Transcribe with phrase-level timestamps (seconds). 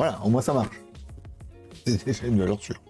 [0.00, 0.80] voilà, au moins ça marche.
[1.86, 2.80] C'est déjà une valeur sûre.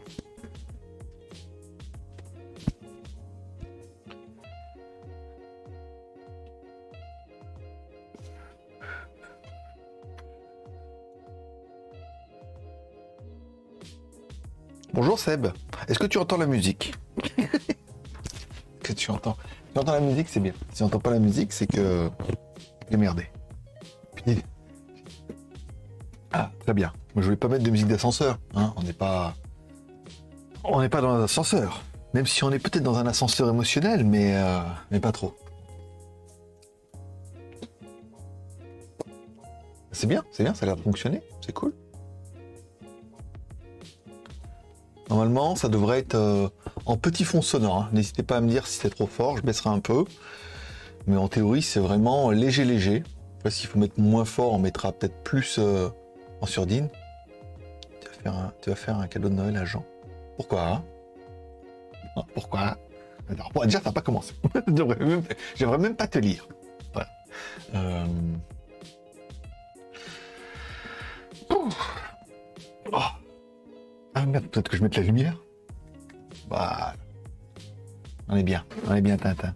[14.95, 15.49] Bonjour Seb,
[15.89, 16.95] est-ce que tu entends la musique?
[18.85, 19.37] Que tu entends?
[19.75, 20.53] Tu entends la musique, c'est bien.
[20.69, 22.09] Si tu n'entends pas la musique, c'est que
[22.89, 23.27] j'ai merdé.
[24.15, 24.45] Puis...
[26.33, 26.93] Ah, très bien.
[27.15, 28.39] Moi, je voulais pas mettre de musique d'ascenseur.
[28.55, 28.73] Hein.
[28.77, 29.35] On n'est pas,
[30.65, 31.83] on n'est pas dans un ascenseur.
[32.15, 35.37] Même si on est peut-être dans un ascenseur émotionnel, mais euh, mais pas trop.
[39.93, 41.75] C'est bien, c'est bien, ça a l'air de fonctionner, c'est cool.
[45.09, 46.49] Normalement, ça devrait être euh,
[46.87, 47.77] en petit fond sonore.
[47.77, 47.89] hein.
[47.93, 50.05] N'hésitez pas à me dire si c'est trop fort, je baisserai un peu.
[51.07, 53.03] Mais en théorie, c'est vraiment léger, léger.
[53.39, 55.89] Après, s'il faut mettre moins fort, on mettra peut-être plus euh,
[56.41, 56.89] en surdine.
[58.27, 59.85] Un, tu vas faire un cadeau de Noël à Jean.
[60.37, 60.83] Pourquoi?
[62.35, 62.77] Pourquoi?
[63.29, 64.35] Alors, déjà, ça n'a pas commencé.
[65.55, 66.47] J'aimerais même pas te lire.
[66.93, 67.09] Voilà.
[67.75, 68.07] Euh,
[71.51, 72.13] Ouf.
[72.93, 72.99] Oh.
[74.15, 75.37] Ah merde, peut-être que je mette la lumière
[76.49, 76.95] Voilà.
[78.29, 79.55] On est bien, on est bien Tintin.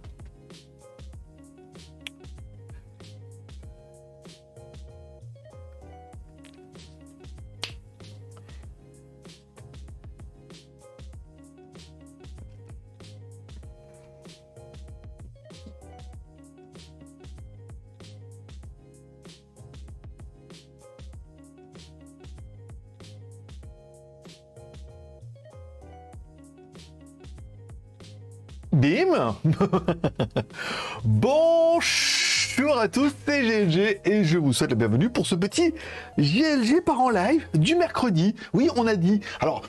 [31.05, 35.75] Bonjour à tous, c'est GLG et je vous souhaite la bienvenue pour ce petit
[36.17, 38.35] GLG par en live du mercredi.
[38.55, 39.21] Oui, on a dit.
[39.41, 39.65] Alors,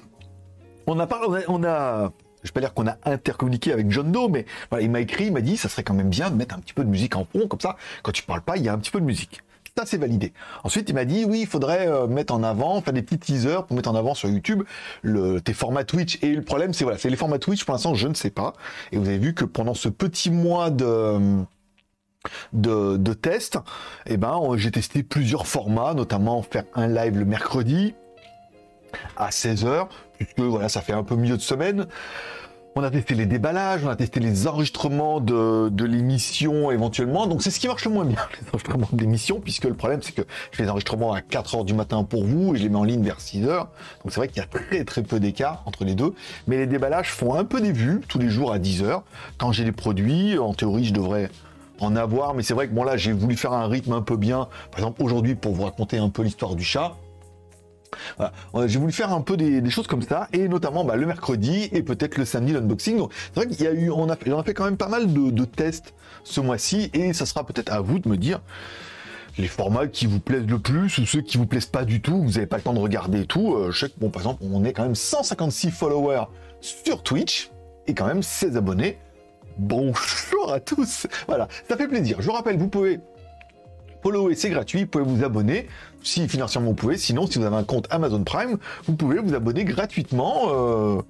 [0.87, 2.13] on a parlé, on a,
[2.43, 5.33] vais pas dire qu'on a intercommuniqué avec John Doe, mais voilà, il m'a écrit, il
[5.33, 7.25] m'a dit, ça serait quand même bien de mettre un petit peu de musique en
[7.25, 9.41] fond, comme ça, quand tu parles pas, il y a un petit peu de musique.
[9.77, 10.31] Ça, c'est validé.
[10.63, 13.65] Ensuite, il m'a dit, oui, il faudrait euh, mettre en avant, faire des petits teasers
[13.65, 14.63] pour mettre en avant sur YouTube
[15.01, 16.17] le, tes formats Twitch.
[16.23, 18.53] Et le problème, c'est voilà, c'est les formats Twitch, pour l'instant, je ne sais pas.
[18.93, 21.43] Et vous avez vu que pendant ce petit mois de,
[22.53, 23.59] de, de test,
[24.05, 27.95] eh ben, j'ai testé plusieurs formats, notamment faire un live le mercredi
[29.17, 31.85] à 16h, puisque voilà, ça fait un peu milieu de semaine.
[32.77, 37.25] On a testé les déballages, on a testé les enregistrements de, de l'émission éventuellement.
[37.25, 40.01] Donc c'est ce qui marche le moins bien, les enregistrements de l'émission, puisque le problème
[40.03, 42.67] c'est que je fais les enregistrements à 4h du matin pour vous et je les
[42.67, 43.59] mets en ligne vers 6h.
[43.59, 43.67] Donc
[44.09, 46.13] c'est vrai qu'il y a très très peu d'écart entre les deux.
[46.47, 49.03] Mais les déballages font un peu des vues tous les jours à 10h.
[49.37, 51.29] Quand j'ai les produits, en théorie je devrais
[51.79, 54.17] en avoir, mais c'est vrai que bon là j'ai voulu faire un rythme un peu
[54.17, 54.49] bien.
[54.71, 56.97] Par exemple aujourd'hui pour vous raconter un peu l'histoire du chat.
[58.17, 58.33] Voilà.
[58.55, 61.69] Euh, J'ai voulu faire un peu des, choses comme ça, et notamment bah, le mercredi
[61.71, 62.97] et peut-être le samedi l'unboxing.
[62.97, 65.31] Donc c'est vrai qu'il y a eu, on a, fait- quand même pas mal de,
[65.31, 68.41] de tests ce mois-ci, et ça sera peut-être à vous de me dire
[69.37, 72.21] les formats qui vous plaisent le plus ou ceux qui vous plaisent pas du tout,
[72.21, 73.55] vous n'avez pas le temps de regarder et tout.
[73.55, 76.25] Euh, je sais que bon, par exemple, on est quand même 156 followers
[76.61, 77.51] sur Twitch
[77.87, 78.97] et quand même 16 abonnés.
[79.57, 81.07] Bonjour à tous.
[81.27, 82.17] Voilà, ça fait plaisir.
[82.19, 82.99] Je vous rappelle, vous pouvez
[84.05, 84.81] follower, c'est gratuit.
[84.81, 85.67] Vous pouvez vous abonner
[86.03, 86.95] si financièrement vous pouvez.
[86.95, 91.01] Sinon, si vous avez un compte Amazon Prime, vous pouvez vous abonner gratuitement euh,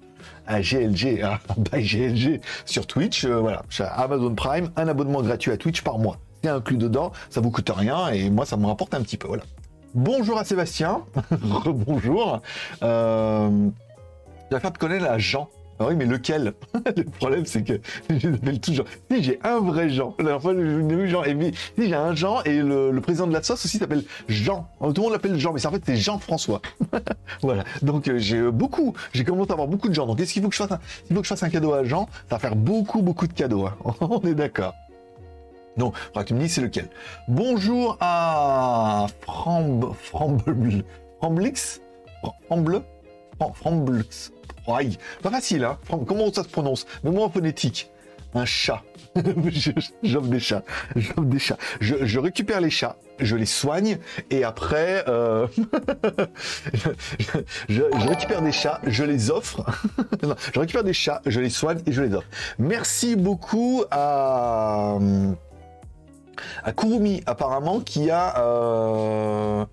[0.47, 1.39] à GLG, à
[1.81, 3.25] GLG sur Twitch.
[3.25, 3.63] Euh, voilà,
[3.97, 6.19] Amazon Prime, un abonnement gratuit à Twitch par mois.
[6.41, 9.27] C'est inclus dedans, ça vous coûte rien et moi ça me rapporte un petit peu.
[9.27, 9.43] Voilà.
[9.93, 11.01] Bonjour à Sébastien.
[11.65, 12.41] Bonjour.
[12.81, 13.49] Euh,
[14.49, 15.49] je vais faire te connaître la Jean.
[15.79, 16.53] Ah oui, mais lequel
[16.95, 17.73] Le problème, c'est que
[18.09, 18.85] je les appelle toujours.
[19.11, 21.23] Si j'ai un vrai Jean, la dernière fois, je l'ai vu Jean.
[21.25, 21.35] Et
[21.77, 24.69] si j'ai un Jean, et le, président de la sauce aussi s'appelle Jean.
[24.79, 26.61] Tout le monde l'appelle Jean, mais c'est- en fait, c'est Jean-François.
[27.41, 27.65] voilà.
[27.81, 30.05] Donc, euh, j'ai euh, beaucoup, j'ai commencé à avoir beaucoup de gens.
[30.05, 31.73] Donc, est-ce qu'il faut que je fasse un, s'il faut que je fasse un cadeau
[31.73, 33.65] à Jean, ça va faire beaucoup, beaucoup de cadeaux.
[33.65, 33.75] hein.
[34.01, 34.73] On est d'accord.
[35.77, 36.87] Non, faudra que tu me dises c'est lequel?
[37.27, 39.91] Bonjour à Framb...
[40.01, 40.85] Framble...
[41.19, 41.81] Framblix
[42.45, 42.81] Framble?
[44.65, 45.77] Pas facile, hein
[46.07, 46.85] Comment ça se prononce?
[47.03, 47.89] Même en phonétique.
[48.33, 48.81] Un chat.
[50.03, 50.63] J'offre des chats.
[50.95, 51.57] J'offre des chats.
[51.79, 53.97] Je, récupère les chats, je les soigne,
[54.29, 55.47] et après, euh,
[57.69, 59.63] je, récupère des chats, je les offre.
[60.23, 62.27] Non, je récupère des chats, je les soigne et je les offre.
[62.57, 64.97] Merci beaucoup à
[66.75, 69.65] Kurumi apparemment qui a euh,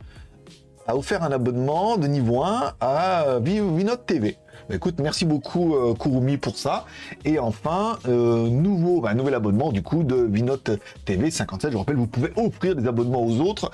[0.86, 4.36] a offert un abonnement de niveau 1 à Vi- Vinote TV.
[4.68, 6.86] Bah, écoute, merci beaucoup euh, Kurumi pour ça.
[7.24, 10.70] Et enfin, euh, nouveau, bah, nouvel abonnement du coup de Vinote
[11.04, 11.72] TV 57.
[11.72, 13.70] Je rappelle, vous pouvez offrir des abonnements aux autres.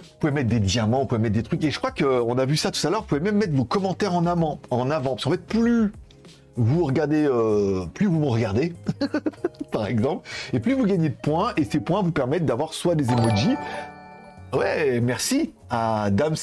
[0.00, 1.64] Vous pouvez mettre des diamants, vous pouvez mettre des trucs.
[1.64, 3.02] Et je crois qu'on a vu ça tout à l'heure.
[3.02, 5.10] Vous pouvez même mettre vos commentaires en amont, en avant.
[5.10, 5.92] Parce qu'en fait, plus
[6.56, 8.74] vous regardez, euh, plus vous me regardez,
[9.72, 12.94] par exemple, et plus vous gagnez de points, et ces points vous permettent d'avoir soit
[12.94, 13.56] des emojis.
[14.52, 16.34] Ouais, merci à Dams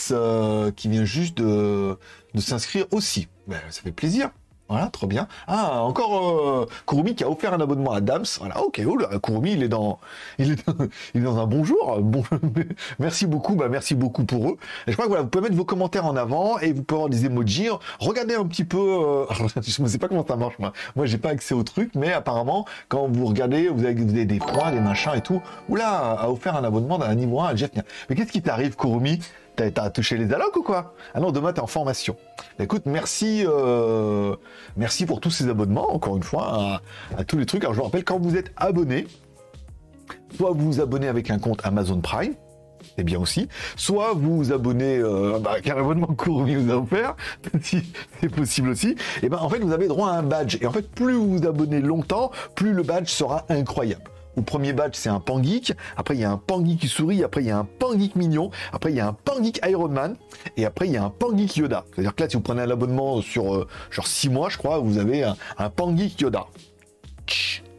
[0.76, 1.98] qui vient juste de,
[2.38, 3.28] de s'inscrire aussi.
[3.48, 4.30] Ben, ça fait plaisir.
[4.70, 5.30] Voilà, trop bien.
[5.48, 8.26] Ah, encore euh, Kurumi qui a offert un abonnement à Dams.
[8.40, 9.08] Voilà, ok, cool.
[9.24, 9.98] Kurumi, il est dans,
[10.40, 10.76] il est dans,
[11.14, 12.00] il est dans un bon jour.
[12.02, 12.24] Bon,
[13.00, 14.58] merci beaucoup, bah merci beaucoup pour eux.
[14.86, 17.10] Je crois que voilà, vous pouvez mettre vos commentaires en avant et vous pouvez avoir
[17.10, 17.70] des emojis.
[18.00, 18.78] Regardez un petit peu.
[18.78, 19.26] Euh,
[19.62, 20.74] je ne sais pas comment ça marche moi.
[20.98, 24.74] Moi, j'ai pas accès au truc, mais apparemment, quand vous regardez, vous avez, des points,
[24.74, 25.42] des machins et tout.
[25.70, 27.54] Oula, a offert un abonnement d'un niveau 1 à.
[28.10, 29.20] Mais qu'est-ce qui t'arrive, Kurumi?
[29.58, 30.94] T'as touché les allocs ou quoi?
[31.16, 32.16] Ah non, demain t'es en formation.
[32.58, 34.36] Bah, écoute, merci, euh,
[34.76, 36.80] merci pour tous ces abonnements, encore une fois,
[37.18, 37.64] à, tous les trucs.
[37.64, 39.08] Alors je vous rappelle, quand vous êtes abonné,
[40.36, 42.36] soit vous vous abonnez avec un compte Amazon Prime,
[42.96, 47.16] c'est bien aussi, soit vous vous abonnez euh, bah, qu'un abonnement court vous a offert,
[47.62, 47.82] si
[48.22, 50.60] c'est possible aussi, et ben en fait vous avez droit à un badge.
[50.62, 54.12] Et en fait, plus vous vous abonnez longtemps, plus le badge sera incroyable.
[54.38, 55.74] Au premier badge, c'est un Pangeek.
[55.98, 57.24] Après, il y a un Pangeek qui sourit.
[57.24, 58.52] Après, il y a un Pangeek mignon.
[58.72, 60.16] Après, il y a un Pangeek Iron Man.
[60.58, 61.86] Et après, il y a un Pangeek Yoda.
[61.92, 64.78] C'est-à-dire que là, si vous prenez un abonnement sur euh, genre 6 mois, je crois,
[64.78, 66.46] vous avez un, un Pangeek Yoda.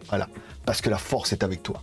[0.09, 0.27] Voilà.
[0.67, 1.81] Parce que la force est avec toi.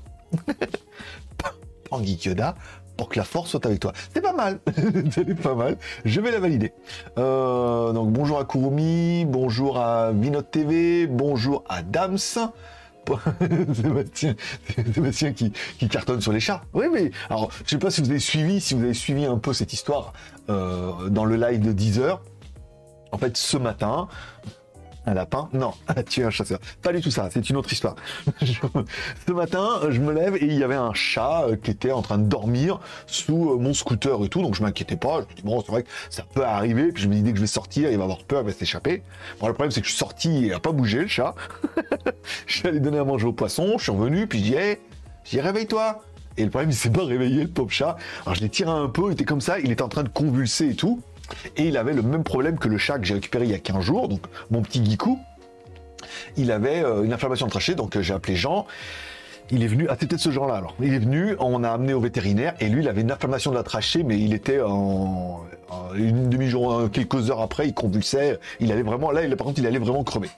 [1.89, 2.56] Pangeek Yoda,
[2.98, 3.94] pour que la force soit avec toi.
[4.13, 4.60] C'est pas mal,
[5.12, 5.77] c'est pas mal.
[6.04, 6.74] Je vais la valider.
[7.18, 12.18] Euh, donc bonjour à Kurumi, bonjour à Vinod TV, bonjour à Dams.
[13.73, 14.35] Sébastien,
[14.93, 15.51] Sébastien qui,
[15.89, 16.61] cartonne sur les chats.
[16.73, 19.37] Oui, mais alors, je sais pas si vous avez suivi, si vous avez suivi un
[19.37, 20.13] peu cette histoire
[20.49, 22.21] euh, dans le live de 10 heures.
[23.11, 24.07] En fait, ce matin,
[25.05, 25.73] un lapin Non,
[26.09, 26.59] tu es un chasseur.
[26.81, 27.95] Pas du tout ça, c'est une autre histoire.
[29.27, 32.01] Ce matin, je me lève et il y avait un chat euh, qui était en
[32.01, 35.21] train de dormir sous euh, mon scooter et tout, donc je m'inquiétais pas.
[35.21, 37.31] Je me dis, bon, c'est vrai que ça peut arriver, puis je me dis, dès
[37.31, 39.03] que je vais sortir, il va avoir peur, il va s'échapper.
[39.39, 41.35] Bon, le problème, c'est que je suis sorti, il n'a pas bougé, le chat.
[42.47, 44.77] je suis allé donner à manger au poisson, je suis revenu, puis je dis, hey,
[45.39, 46.01] réveille-toi.
[46.37, 47.95] Et le problème, il s'est pas réveillé, le pauvre chat.
[48.25, 50.09] Alors je l'ai tiré un peu, il était comme ça, il était en train de
[50.09, 51.01] convulser et tout.
[51.57, 53.60] Et il avait le même problème que le chat que j'ai récupéré il y a
[53.60, 55.19] 15 jours, donc mon petit Gikou.
[56.38, 58.66] Il avait euh, une inflammation de trachée, donc euh, j'ai appelé Jean.
[59.51, 60.75] Il est venu, ah c'était ce genre-là alors.
[60.81, 63.56] Il est venu, on a amené au vétérinaire et lui il avait une inflammation de
[63.56, 65.44] la trachée, mais il était en,
[65.95, 69.80] une demi-journée, quelques heures après, il convulsait, il allait vraiment, là par contre il allait
[69.80, 70.30] vraiment crever.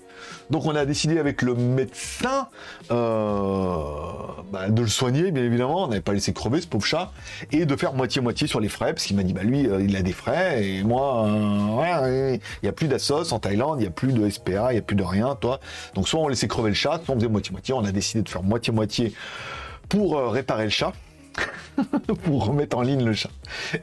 [0.49, 2.47] Donc on a décidé avec le médecin
[2.91, 3.75] euh,
[4.51, 7.11] bah, de le soigner, bien évidemment, on n'avait pas laissé crever ce pauvre chat,
[7.51, 9.95] et de faire moitié-moitié sur les frais, parce qu'il m'a dit, bah lui, euh, il
[9.95, 13.87] a des frais, et moi, euh, il n'y a plus d'assos en Thaïlande, il n'y
[13.87, 15.59] a plus de SPA, il n'y a plus de rien, toi.
[15.95, 18.29] Donc soit on laissait crever le chat, soit on faisait moitié-moitié, on a décidé de
[18.29, 19.13] faire moitié-moitié
[19.89, 20.93] pour réparer le chat.
[22.23, 23.29] pour remettre en ligne le chat.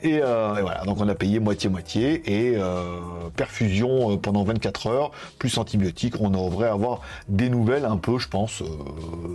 [0.05, 3.01] Euh, et, voilà, donc on a payé moitié-moitié et euh,
[3.37, 6.15] perfusion euh, pendant 24 heures, plus antibiotiques.
[6.21, 8.63] On devrait avoir des nouvelles un peu, je pense,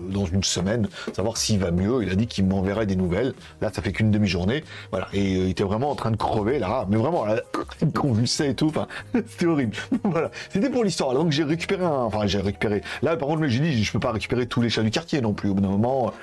[0.09, 2.03] dans une semaine, savoir s'il va mieux.
[2.03, 3.33] Il a dit qu'il m'enverrait des nouvelles.
[3.61, 4.63] Là, ça fait qu'une demi-journée.
[4.91, 7.41] Voilà, et il était vraiment en train de crever là, mais vraiment, là,
[7.81, 8.67] il convulsait et tout.
[8.67, 8.87] Enfin,
[9.27, 9.75] c'était horrible.
[10.03, 11.13] voilà, c'était pour l'histoire.
[11.13, 12.81] Donc j'ai récupéré un, enfin j'ai récupéré.
[13.01, 15.33] Là, par contre, j'ai dit, je peux pas récupérer tous les chats du quartier non
[15.33, 15.49] plus.
[15.49, 16.13] Au bout d'un moment.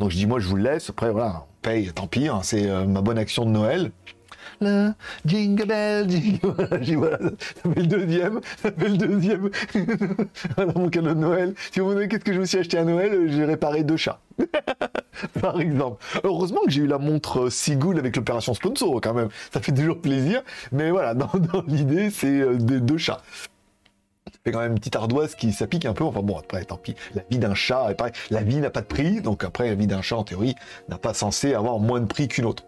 [0.00, 0.90] Donc je dis, moi, je vous le laisse.
[0.90, 2.28] Après, voilà, on paye, tant pis.
[2.28, 3.90] Hein, c'est euh, ma bonne action de Noël.
[4.60, 4.94] Là,
[5.26, 6.10] jingle bell,
[6.82, 6.96] jingle.
[6.96, 9.50] Voilà, ça fait le deuxième, ça fait le deuxième.
[10.56, 11.54] voilà mon cadeau de Noël.
[11.72, 13.96] Si vous me demandez qu'est-ce que je me suis acheté à Noël, j'ai réparé deux
[13.96, 14.20] chats.
[15.40, 16.02] Par exemple.
[16.22, 19.28] Heureusement que j'ai eu la montre Seagull avec l'opération sponsor quand même.
[19.52, 20.42] Ça fait toujours plaisir.
[20.72, 21.30] Mais voilà, dans,
[21.66, 23.22] l'idée, c'est euh, deux chats
[24.44, 26.04] fait quand même une petite ardoise qui s'applique un peu.
[26.04, 26.94] Enfin bon, après, tant pis.
[27.14, 29.20] La vie d'un chat, pareil, la vie n'a pas de prix.
[29.20, 30.54] Donc après, la vie d'un chat, en théorie,
[30.88, 32.64] n'a pas censé avoir moins de prix qu'une autre.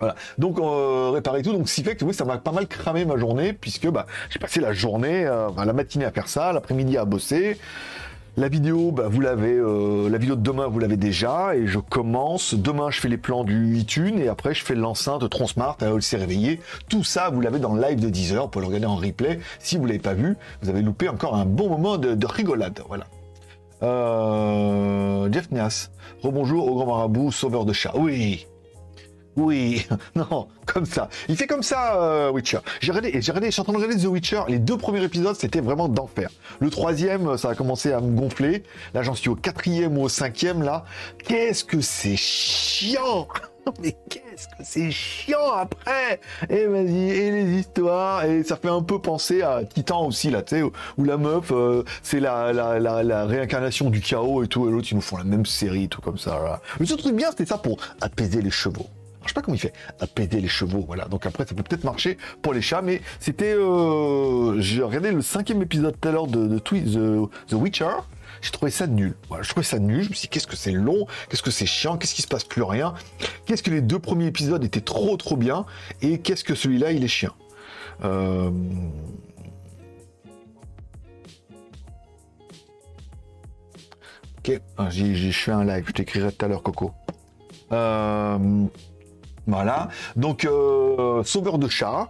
[0.00, 0.14] Voilà.
[0.38, 1.52] Donc euh, réparer tout.
[1.52, 4.38] Donc qui fait que oui, ça m'a pas mal cramé ma journée puisque bah, j'ai
[4.38, 7.58] passé la journée, euh, la matinée à faire ça, l'après-midi à bosser.
[8.38, 11.80] La vidéo, bah, vous l'avez, euh, la vidéo de demain, vous l'avez déjà, et je
[11.80, 12.54] commence.
[12.54, 16.18] Demain, je fais les plans du iTunes, et après, je fais l'enceinte Tronsmart, elle s'est
[16.18, 16.60] réveillé.
[16.88, 19.40] Tout ça, vous l'avez dans le live de 10 heures, pour le regarder en replay.
[19.58, 22.80] Si vous l'avez pas vu, vous avez loupé encore un bon moment de, rigolade.
[22.86, 23.08] Voilà.
[23.82, 25.90] Euh, Jeff Nias,
[26.22, 27.90] rebonjour au grand marabout, sauveur de chat.
[27.96, 28.46] Oui,
[29.38, 31.08] oui, non, comme ça.
[31.28, 32.58] Il fait comme ça, euh, Witcher.
[32.80, 34.42] J'ai regardé, j'ai regardé, je suis en train de regarder The Witcher.
[34.48, 36.28] Les deux premiers épisodes, c'était vraiment d'enfer.
[36.58, 38.64] Le troisième, ça a commencé à me gonfler.
[38.94, 40.84] Là, j'en suis au quatrième ou au cinquième, là.
[41.24, 43.28] Qu'est-ce que c'est chiant
[43.82, 48.68] Mais qu'est-ce que c'est chiant après Et vas-y, et les histoires histoire et ça fait
[48.68, 53.24] un peu penser à Titan aussi là, tu sais, où, la meuf euh, c'est la,
[53.26, 56.18] réincarnation du chaos et tout, et l'autre ils nous font la même série, tout comme
[56.18, 56.60] ça.
[56.78, 58.86] Le seul truc bien c'était ça pour apaiser les chevaux.
[59.22, 61.06] Je sais pas comment il fait, apaiser les chevaux, voilà.
[61.06, 65.22] Donc après ça peut peut-être marcher pour les chats, mais c'était, euh, j'ai regardé le
[65.22, 67.96] cinquième épisode tout à l'heure de, de The, The Witcher.
[68.40, 69.16] J'ai trouvé ça nul.
[69.28, 70.04] Voilà, je trouvais ça nul.
[70.04, 71.06] Je me suis dit, qu'est-ce que c'est long?
[71.28, 71.96] Qu'est-ce que c'est chiant?
[71.96, 72.44] Qu'est-ce qui se passe?
[72.44, 72.94] Plus rien
[73.46, 75.66] Qu'est-ce que les deux premiers épisodes étaient trop trop bien?
[76.02, 77.34] Et qu'est-ce que celui-là, il est chiant?
[78.04, 78.50] Euh,
[84.38, 86.92] Ok, ah, j'ai fait un live, je t'écrirai tout à l'heure, Coco.
[87.72, 88.66] Euh,
[89.48, 92.08] voilà, donc euh, sauveur de chat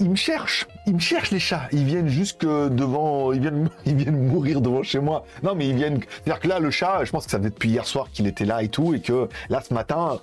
[0.00, 1.68] ils me cherchent, ils me cherchent les chats.
[1.72, 5.24] Ils viennent jusque devant, ils viennent, mourir devant chez moi.
[5.42, 6.00] Non, mais ils viennent.
[6.00, 8.46] C'est-à-dire que là, le chat, je pense que ça faisait depuis hier soir qu'il était
[8.46, 10.18] là et tout, et que là, ce matin,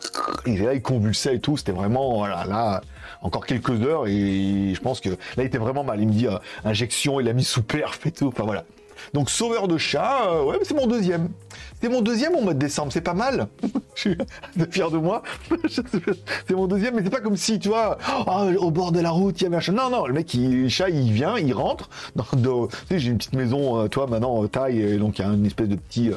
[0.45, 1.57] il est là, il convulsait et tout.
[1.57, 2.81] C'était vraiment, voilà, là,
[3.21, 6.01] encore quelques heures, et je pense que là, il était vraiment mal.
[6.01, 8.27] Il me dit euh, injection, il a mis sous perf et tout.
[8.27, 8.63] Enfin voilà.
[9.13, 11.29] Donc sauveur de chat, euh, ouais, c'est mon deuxième.
[11.81, 13.47] C'est mon deuxième au mois de décembre, c'est pas mal.
[13.95, 14.17] je suis
[14.71, 15.21] fier de moi.
[15.69, 19.11] c'est mon deuxième, mais c'est pas comme si, tu vois, oh, au bord de la
[19.11, 19.73] route, il y a machin.
[19.73, 21.89] Non, non, le mec, il, le chat, il vient, il rentre.
[22.15, 25.21] Dans, tu sais, j'ai une petite maison, euh, toi, maintenant, euh, taille, et donc il
[25.21, 26.11] y a une espèce de petit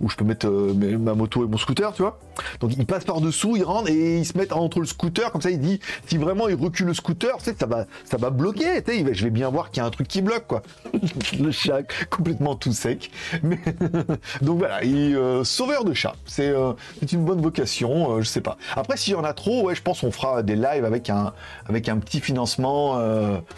[0.00, 2.18] où je peux mettre euh, ma moto et mon scooter, tu vois.
[2.60, 5.42] Donc il passe par dessous, il rentre et il se met entre le scooter, comme
[5.42, 9.24] ça il dit si vraiment il recule le scooter, ça va, ça va bloquer, je
[9.24, 10.62] vais bien voir qu'il y a un truc qui bloque, quoi.
[11.38, 13.10] le chat complètement tout sec.
[13.42, 13.58] Mais
[14.42, 16.72] donc voilà, il, euh, sauveur de chat, c'est euh,
[17.10, 18.56] une bonne vocation, je sais pas.
[18.76, 21.32] Après s'il y en a trop, je pense qu'on fera des lives avec un,
[21.68, 23.00] avec un petit financement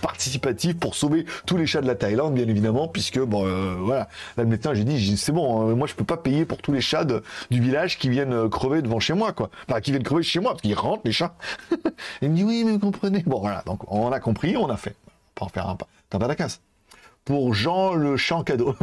[0.00, 3.44] participatif pour sauver tous les chats de la Thaïlande, bien évidemment, puisque bon,
[3.84, 6.72] voilà, là le médecin j'ai dit c'est bon, moi je peux pas payer pour tous
[6.72, 7.04] les chats
[7.50, 8.48] du village qui viennent euh,
[8.82, 9.50] devant chez moi, quoi.
[9.68, 11.34] Enfin, qui viennent crever chez moi, parce qu'ils rentrent, les chats.
[12.22, 13.22] Il me dit, oui, mais vous comprenez.
[13.26, 14.96] Bon, voilà, donc on a compris, on a fait.
[15.34, 15.88] Pas en faire un pas.
[16.08, 16.60] T'as pas la casse
[17.24, 18.74] pour Jean le champ cadeau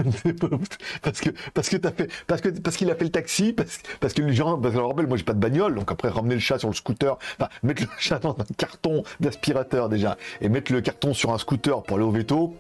[1.02, 3.80] parce que parce que t'as fait parce que parce qu'il a fait le taxi parce,
[4.00, 6.10] parce que les gens parce que je rappelle moi j'ai pas de bagnole donc après
[6.10, 10.18] ramener le chat sur le scooter enfin mettre le chat dans un carton d'aspirateur déjà
[10.40, 12.56] et mettre le carton sur un scooter pour aller au veto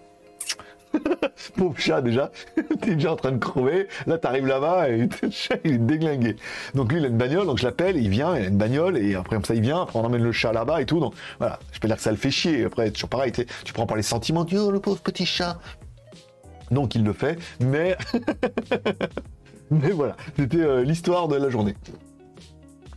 [1.57, 2.31] Pauvre chat déjà,
[2.81, 6.35] t'es déjà en train de crever, là t'arrives là-bas et le chat il est déglingué.
[6.75, 8.97] Donc lui il a une bagnole, donc je l'appelle, il vient, il a une bagnole.
[8.97, 11.13] Et après comme ça il vient, après on emmène le chat là-bas et tout, donc
[11.39, 13.97] voilà, je peux dire que ça le fait chier, après toujours pareil, tu prends par
[13.97, 15.59] les sentiments, tu oh pauvre petit chat.
[16.71, 17.97] Donc il le fait, mais
[19.71, 21.75] mais voilà, c'était euh, l'histoire de la journée.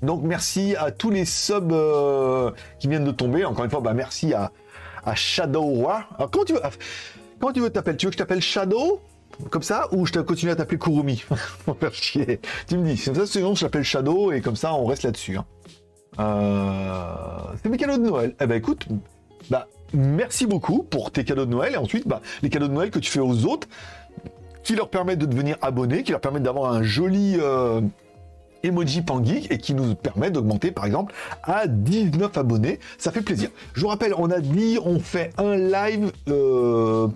[0.02, 3.44] Donc merci à tous les subs euh, qui viennent de tomber.
[3.44, 4.50] Encore une fois, bah merci à,
[5.14, 6.09] Shadow War.
[6.16, 6.61] Alors comment tu veux
[7.40, 9.00] Comment tu veux t'appeler Tu veux que je t'appelle Shadow?
[9.49, 9.88] Comme ça?
[9.92, 11.25] Ou je continue à t'appeler Kurumi?
[11.92, 12.40] Chier.
[12.68, 15.38] Tu me dis, c'est ça, sinon je t'appelle Shadow et comme ça on reste là-dessus.
[15.38, 15.47] Hein.
[16.18, 18.35] Euh, c'est mes cadeaux de Noël.
[18.40, 18.87] Eh ben écoute,
[19.49, 22.90] bah merci beaucoup pour tes cadeaux de Noël et ensuite bah, les cadeaux de Noël
[22.90, 23.68] que tu fais aux autres
[24.62, 27.80] qui leur permettent de devenir abonnés, qui leur permettent d'avoir un joli euh,
[28.62, 32.79] Emoji Pangeek et qui nous permet d'augmenter par exemple à 19 abonnés.
[32.99, 33.50] Ça fait plaisir.
[33.75, 37.09] Je vous rappelle, on a dit on fait un live, euh,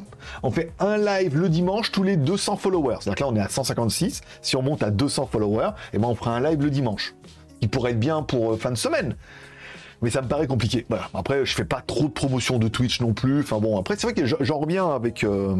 [0.42, 2.96] on fait un live le dimanche tous les 200 followers.
[3.00, 4.22] C'est-à-dire que là on est à 156.
[4.42, 7.14] Si on monte à 200 followers, et eh ben on fera un live le dimanche.
[7.60, 9.14] Qui pourrait être bien pour euh, fin de semaine
[10.02, 10.84] mais ça me paraît compliqué.
[10.90, 11.08] Voilà.
[11.14, 13.40] Après, je fais pas trop de promotion de Twitch non plus.
[13.40, 15.24] Enfin bon, après, c'est vrai que j'en reviens avec.
[15.24, 15.56] Euh,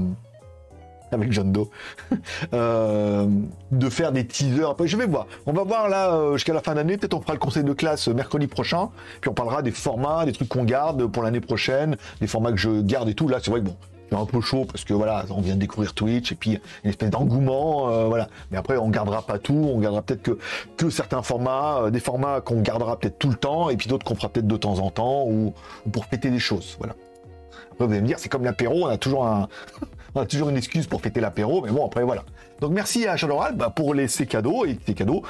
[1.15, 1.69] avec John Doe,
[2.55, 3.27] euh,
[3.71, 4.75] de faire des teasers.
[4.85, 5.27] Je vais voir.
[5.47, 6.97] On va voir là euh, jusqu'à la fin d'année.
[6.97, 8.91] Peut-être on fera le conseil de classe euh, mercredi prochain.
[9.21, 12.59] Puis on parlera des formats, des trucs qu'on garde pour l'année prochaine, des formats que
[12.59, 13.29] je garde et tout.
[13.29, 13.77] Là, c'est vrai que bon,
[14.11, 16.91] c'est un peu chaud parce que voilà, on vient de découvrir Twitch et puis une
[16.91, 18.29] espèce d'engouement, voilà.
[18.51, 19.55] Mais après, on gardera pas tout.
[19.55, 20.39] On gardera peut-être que,
[20.77, 24.15] que certains formats, des formats qu'on gardera peut-être tout le temps et puis d'autres qu'on
[24.15, 25.55] fera peut-être de temps en temps ou,
[25.87, 26.77] ou pour fêter des choses.
[26.79, 26.95] Voilà.
[27.75, 29.49] Après, vous allez me dire, c'est comme l'apéro, on a toujours un,
[30.15, 32.25] on a toujours une excuse pour fêter l'apéro, mais bon, après, voilà.
[32.61, 35.23] Donc, merci à Chaloral bah, pour les, ces cadeaux et ces cadeaux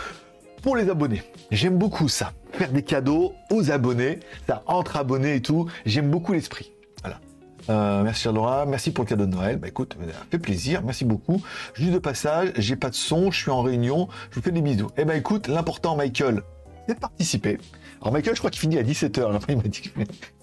[0.64, 1.22] pour les abonnés.
[1.50, 2.32] J'aime beaucoup ça.
[2.52, 5.68] Faire des cadeaux aux abonnés, ça entre abonnés et tout.
[5.84, 6.72] J'aime beaucoup l'esprit.
[7.02, 7.20] Voilà.
[7.68, 9.58] Euh, merci Laura, merci pour le cadeau de Noël.
[9.58, 9.94] Bah écoute,
[10.30, 11.42] fait plaisir, merci beaucoup.
[11.74, 14.62] Juste de passage, j'ai pas de son, je suis en réunion, je vous fais des
[14.62, 14.90] bisous.
[14.96, 16.42] Eh ben écoute, l'important Michael,
[16.88, 17.58] c'est de participer.
[18.00, 19.40] Alors Michael, je crois qu'il finit à 17h.
[19.48, 19.92] il m'a dit qu'il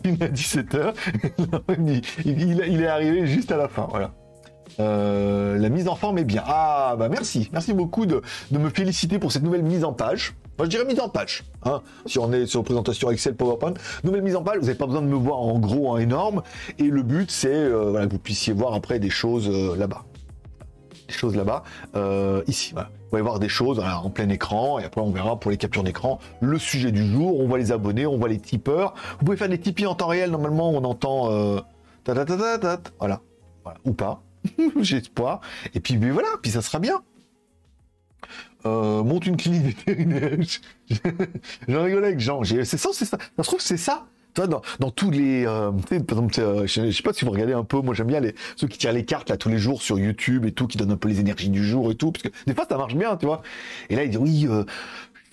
[0.03, 0.93] finit à 17h.
[2.25, 3.88] il, est arrivé juste à la fin.
[3.89, 4.13] Voilà.
[4.79, 6.43] Euh, la mise en forme est bien.
[6.45, 10.35] Ah bah merci, merci beaucoup de, me féliciter pour cette nouvelle mise en page.
[10.57, 11.43] Moi je dirais mise en page.
[11.63, 13.73] Hein, si on est sur présentation Excel PowerPoint,
[14.03, 14.57] nouvelle mise en page.
[14.57, 16.43] Vous n'avez pas besoin de me voir en gros, en énorme.
[16.79, 20.05] Et le but c'est euh, que vous puissiez voir après des choses euh, là-bas
[21.09, 21.63] choses là-bas.
[22.47, 22.89] Ici, voilà.
[23.11, 25.83] Vous va voir des choses en plein écran et après on verra pour les captures
[25.83, 27.37] d'écran le sujet du jour.
[27.37, 28.93] On voit les abonnés, on voit les tipeurs.
[29.19, 30.31] Vous pouvez faire des tipis en temps réel.
[30.31, 31.59] Normalement, on entend
[32.05, 33.19] ta, ta, ta, voilà,
[33.83, 34.23] ou pas.
[34.81, 35.01] J'ai.
[35.74, 37.01] Et puis, voilà, puis ça sera bien.
[38.65, 39.77] Euh, monte une clinique.
[41.67, 42.43] J'en rigolais avec Jean.
[42.43, 43.17] C'est ça, c'est ça.
[43.17, 44.05] Ça se trouve, c'est ça.
[44.33, 47.51] Toi, dans, dans, tous les, euh, par exemple, euh, je, sais pas si vous regardez
[47.51, 49.81] un peu, moi j'aime bien les, ceux qui tirent les cartes là tous les jours
[49.81, 52.24] sur YouTube et tout, qui donnent un peu les énergies du jour et tout, parce
[52.24, 53.41] que des fois ça marche bien, tu vois.
[53.89, 54.48] Et là il dit oui,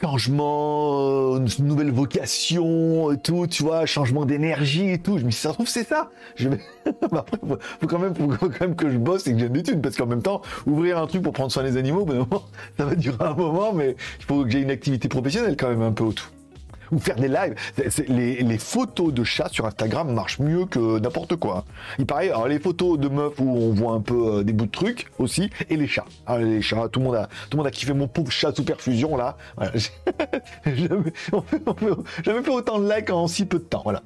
[0.01, 5.19] changement, euh, nouvelle vocation et tout, tu vois, changement d'énergie et tout.
[5.19, 6.11] Je me dis ça se trouve c'est ça.
[6.37, 6.61] Je vais...
[7.03, 7.39] après
[7.81, 10.07] faut, quand même, faut quand même que je bosse et que j'ai des parce qu'en
[10.07, 12.27] même temps ouvrir un truc pour prendre soin des animaux, ben,
[12.79, 15.83] ça va durer un moment, mais il faut que j'ai une activité professionnelle quand même
[15.83, 16.31] un peu autour
[16.93, 17.55] ou faire des lives.
[18.09, 21.65] Les, photos de chats sur Instagram marchent mieux que n'importe quoi.
[21.99, 24.67] Il paraît, alors les photos de meufs où on voit un peu euh, des bouts
[24.67, 26.05] de trucs aussi, et les chats.
[26.27, 28.55] Ah, les chats, tout le monde a, tout le monde a kiffé mon pauvre chat
[28.55, 29.37] sous perfusion là.
[29.57, 29.73] Voilà.
[30.67, 31.13] jamais,
[32.43, 33.83] fait autant de likes en si peu de temps.
[33.85, 34.03] Voilà.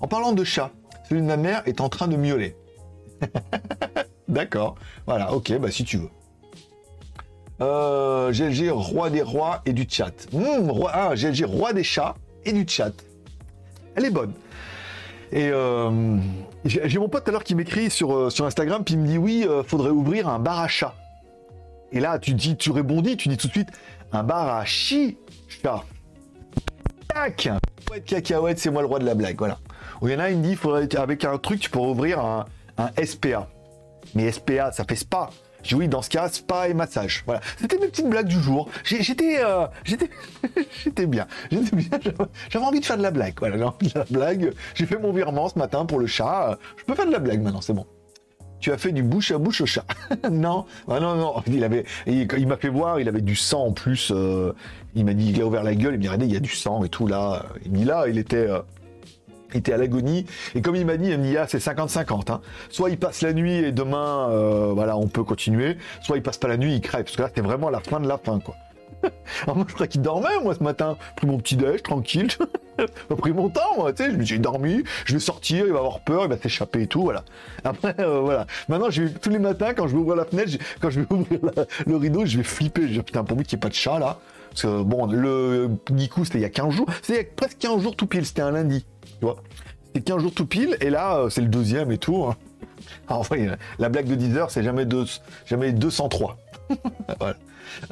[0.00, 0.70] En parlant de chat,
[1.08, 2.56] celui de ma mère est en train de miauler.
[4.28, 4.76] D'accord.
[5.06, 6.10] Voilà, ok, bah si tu veux.
[7.60, 10.12] Euh, GLG, roi des rois et du chat.
[10.32, 11.14] Roi, ah,
[11.46, 12.92] roi des chats et du chat.
[13.96, 14.32] Elle est bonne.
[15.32, 16.16] Et euh,
[16.64, 19.18] j'ai mon pote à l'heure qui m'écrit sur, euh, sur Instagram, puis il me dit
[19.18, 20.94] oui, euh, faudrait ouvrir un bar à chat.
[21.92, 23.68] Et là, tu dis, tu rebondis, tu dis tout de suite
[24.12, 25.16] un bar à chi
[25.48, 25.82] chat.
[27.08, 27.48] Tac
[27.92, 29.58] de cacahuète, c'est moi le roi de la blague, voilà.
[30.00, 32.18] Ou il y en a, il me dit, faudrait, avec un truc, tu pourrais ouvrir
[32.18, 32.46] un,
[32.78, 33.48] un SPA.
[34.14, 35.30] Mais SPA, ça fait spa.
[35.64, 37.22] J'ai oui, dans ce cas, spa et massage.
[37.24, 37.40] Voilà.
[37.58, 38.68] C'était mes petites blagues du jour.
[38.84, 40.10] J'étais, euh, j'étais,
[40.84, 41.26] j'étais bien.
[41.50, 41.98] J'étais bien.
[42.50, 43.34] J'avais envie de faire de la blague.
[43.38, 44.52] Voilà, j'ai envie de la blague.
[44.74, 46.58] J'ai fait mon virement ce matin pour le chat.
[46.76, 47.86] Je peux faire de la blague maintenant, c'est bon.
[48.60, 49.84] Tu as fait du bouche à bouche au chat.
[50.30, 51.34] non, ah non, non.
[51.46, 54.10] Il avait, il, m'a fait voir, il avait du sang en plus.
[54.14, 54.52] Euh,
[54.94, 55.98] il m'a dit, il a ouvert la gueule.
[56.00, 57.46] Il m'a dit, il y a du sang et tout là.
[57.64, 58.48] Il dit là, il était.
[58.48, 58.60] Euh,
[59.54, 60.26] était à l'agonie.
[60.54, 62.32] Et comme il m'a dit, MIA, c'est 50-50.
[62.32, 62.40] Hein.
[62.70, 65.76] Soit il passe la nuit et demain, euh, voilà, on peut continuer.
[66.02, 67.04] Soit il passe pas la nuit, il crève.
[67.04, 68.54] Parce que là, c'était vraiment la fin de la fin, quoi.
[69.42, 70.96] Alors moi, je crois qu'il dormait, moi, ce matin.
[71.00, 72.28] J'ai pris mon petit déj, tranquille.
[72.78, 74.10] J'ai pris mon temps, moi, tu sais.
[74.10, 76.86] Je me suis dormi, je vais sortir, il va avoir peur, il va s'échapper et
[76.86, 77.24] tout, voilà.
[77.62, 78.46] Après, euh, voilà.
[78.68, 78.88] Maintenant,
[79.20, 81.38] tous les matins, quand je vais ouvrir la fenêtre, quand je vais ouvrir
[81.86, 82.82] le rideau, je vais flipper.
[82.82, 84.18] Je vais dire, putain, pour qu'il n'y ait pas de chat, là.
[84.50, 86.86] Parce que, bon, le Gikou, c'était il y a 15 jours.
[87.02, 88.84] C'était presque 15 jours tout pile, c'était un lundi.
[89.20, 89.36] Tu vois
[89.94, 92.26] C'est 15 jours tout pile, et là, euh, c'est le deuxième et tout.
[93.08, 93.36] Enfin,
[93.78, 94.86] la blague de 10 heures, c'est jamais,
[95.46, 96.36] jamais 203.
[97.18, 97.36] voilà.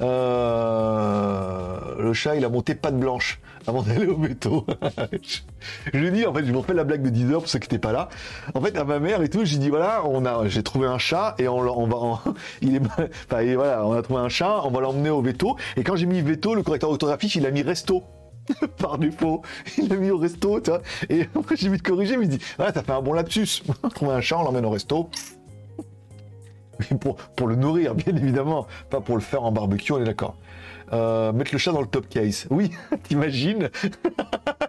[0.00, 4.66] Euh, le chat, il a monté patte blanche avant d'aller au métaux.
[5.92, 7.58] je lui dis, en fait, je me fais la blague de 10 heures pour ceux
[7.58, 8.08] qui n'étaient pas là.
[8.54, 10.98] En fait, à ma mère et tout, j'ai dit, voilà, on a, j'ai trouvé un
[10.98, 12.22] chat et on, on va,
[12.60, 15.56] il est, voilà, on a trouvé un chat, on va l'emmener au veto.
[15.76, 18.02] Et quand j'ai mis veto, le correcteur orthographique, il a mis resto.
[18.78, 19.42] par défaut,
[19.78, 20.82] il a mis au resto, tu vois.
[21.08, 23.62] Et après, j'ai vite corrigé, mais il dit, ah, t'as fait un bon lapsus.
[23.94, 25.08] Trouver un chat, on l'emmène au resto.
[27.00, 30.36] pour, pour le nourrir, bien évidemment, pas pour le faire en barbecue, on est d'accord.
[30.92, 32.46] Euh, mettre le chat dans le top case.
[32.50, 32.70] Oui,
[33.04, 33.70] t'imagines?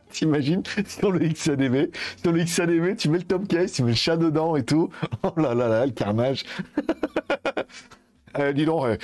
[0.10, 0.64] T'imagines?
[0.88, 1.90] Sur le XADV,
[2.22, 4.90] sur le XADV, tu mets le top case, tu mets le chat dedans et tout.
[5.24, 6.46] Oh là là là, le carnage.
[8.40, 9.00] Euh, dis donc,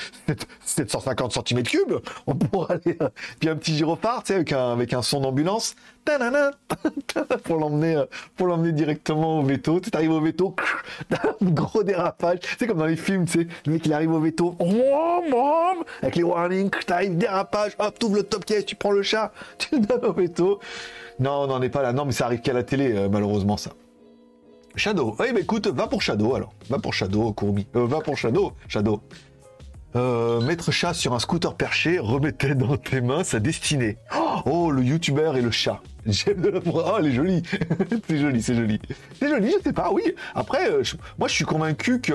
[0.65, 2.97] 750 euh, cm3, on pourra aller.
[3.01, 5.75] Euh, puis un petit gyrophare, tu sais, avec un, avec un son d'ambulance,
[7.43, 9.79] pour l'emmener, directement au veto.
[9.79, 10.55] Tu arrives au veto,
[11.41, 12.39] gros dérapage.
[12.57, 14.55] C'est comme dans les films, tu sais, le mec il arrive au veto,
[16.01, 19.75] avec les warnings, t'arrives dérapage, hop, ouvres le top case, tu prends le chat, tu
[19.75, 20.59] le donnes au veto.
[21.19, 21.93] Non, on n'en est pas là.
[21.93, 23.71] Non, mais ça arrive qu'à la télé, malheureusement, ça.
[24.79, 25.15] Shadow.
[25.19, 26.53] Oui, mais écoute, va pour Shadow alors.
[26.69, 27.67] Va pour Shadow, Courmi.
[27.75, 29.01] Euh, va pour Shadow, Shadow.
[29.95, 33.97] Euh, mettre chat sur un scooter perché, remettez dans tes mains sa destinée.
[34.45, 35.81] Oh, le youtubeur et le chat.
[36.05, 37.43] J'aime de la Oh, elle est jolie.
[38.07, 38.79] c'est joli, c'est joli.
[39.19, 40.03] C'est joli, je sais pas, oui.
[40.33, 40.83] Après, euh,
[41.17, 42.13] moi, je suis convaincu que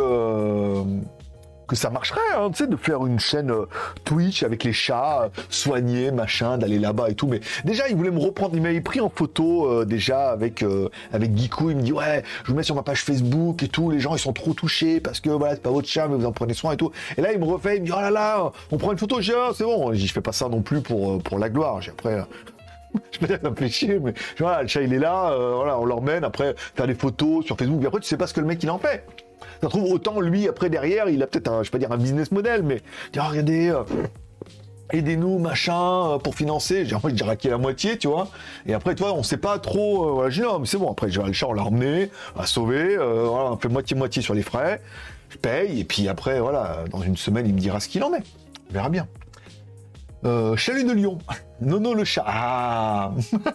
[1.67, 3.67] que ça marcherait, hein, tu sais, de faire une chaîne euh,
[4.05, 7.27] Twitch avec les chats, euh, soignés, machin, d'aller là-bas et tout.
[7.27, 10.65] Mais déjà, il voulait me reprendre, il m'avait pris en photo euh, déjà avec
[11.13, 11.71] avec Gikou.
[11.71, 13.91] Il me dit ouais, je vous mets sur ma page Facebook et tout.
[13.91, 16.27] Les gens ils sont trop touchés parce que voilà, c'est pas votre chat, mais vous
[16.27, 16.91] en prenez soin et tout.
[17.17, 19.21] Et là, il me refait, il me dit oh là là, on prend une photo.
[19.21, 19.93] Dis ah, c'est bon.
[19.93, 21.81] Je fais pas ça non plus pour pour la gloire.
[21.81, 22.23] J'ai après.
[23.13, 26.23] je peux dire, ça chier, mais voilà, le chat il est là, voilà, on l'emmène,
[26.23, 28.63] après faire des photos sur Facebook, et après tu sais pas ce que le mec
[28.63, 29.24] il en fait.
[29.61, 31.97] Ça trouve autant lui après derrière, il a peut-être un, je vais pas dire un
[31.97, 33.83] business model, mais dire regardez, euh,
[34.93, 36.85] aidez-nous machin euh, pour financer.
[36.87, 38.29] J'ai envie de qui la moitié, tu vois.
[38.67, 40.09] Et après, toi, on sait pas trop.
[40.09, 40.91] Euh, voilà, j'ai non, mais c'est bon.
[40.91, 44.43] Après, le chat, on l'a emmené, on l'a voilà, on fait moitié moitié sur les
[44.43, 44.81] frais.
[45.31, 48.13] je paye, et puis après, voilà, dans une semaine, il me dira ce qu'il en
[48.15, 48.23] est.
[48.71, 49.07] On verra bien.
[50.25, 51.19] Euh, Chalut de Lyon.
[51.61, 52.25] Nono le chat.
[52.27, 53.13] Ah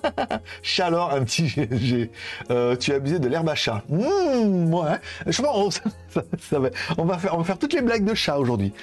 [0.62, 2.12] Chat alors, un petit GG.
[2.52, 3.82] Euh, tu as abusé de l'herbe à chat.
[3.90, 5.00] Mmh, ouais.
[5.26, 5.82] Je pense,
[6.40, 8.74] ça, va, on, va faire, on toutes les blagues de chat aujourd'hui.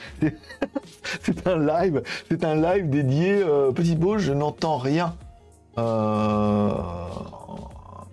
[1.20, 3.42] C'est un live, c'est un live dédié.
[3.42, 5.14] Euh, petite pause, je n'entends rien.
[5.78, 6.72] Euh,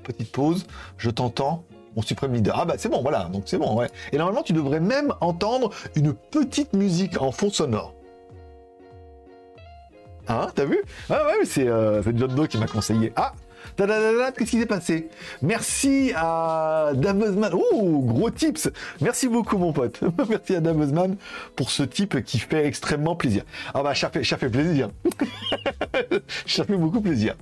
[0.03, 0.65] petite pause,
[0.97, 1.63] je t'entends.
[1.95, 2.57] Mon suprême leader.
[2.59, 3.79] Ah bah c'est bon, voilà, donc c'est bon.
[4.11, 7.93] Et normalement, tu devrais même entendre une petite musique en fond sonore.
[10.27, 10.81] Hein, t'as vu?
[11.09, 13.11] Ah ouais, c'est euh, John Doe qui m'a conseillé.
[13.15, 13.33] Ah
[13.75, 15.09] Qu'est-ce qui s'est passé?
[15.41, 17.51] Merci à Damesman.
[17.53, 18.69] Oh, gros tips.
[19.01, 20.01] Merci beaucoup, mon pote.
[20.29, 21.15] Merci à Damesman
[21.55, 23.43] pour ce type qui fait extrêmement plaisir.
[23.73, 24.89] Ah bah, ça fait, ça fait plaisir.
[26.45, 27.35] ça fait beaucoup plaisir.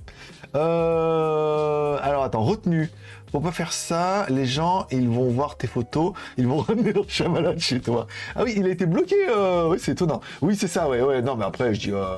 [0.54, 1.98] Euh...
[2.02, 2.90] Alors, attends, retenu.
[3.30, 7.08] Pour pas faire ça, les gens, ils vont voir tes photos, ils vont ramener leur
[7.08, 8.06] chat malade chez toi.
[8.36, 9.16] Ah oui, il a été bloqué.
[9.30, 9.68] Euh...
[9.68, 10.20] Oui, c'est étonnant.
[10.42, 11.22] Oui, c'est ça, ouais, ouais.
[11.22, 11.92] Non, mais après, je dis...
[11.92, 12.16] Euh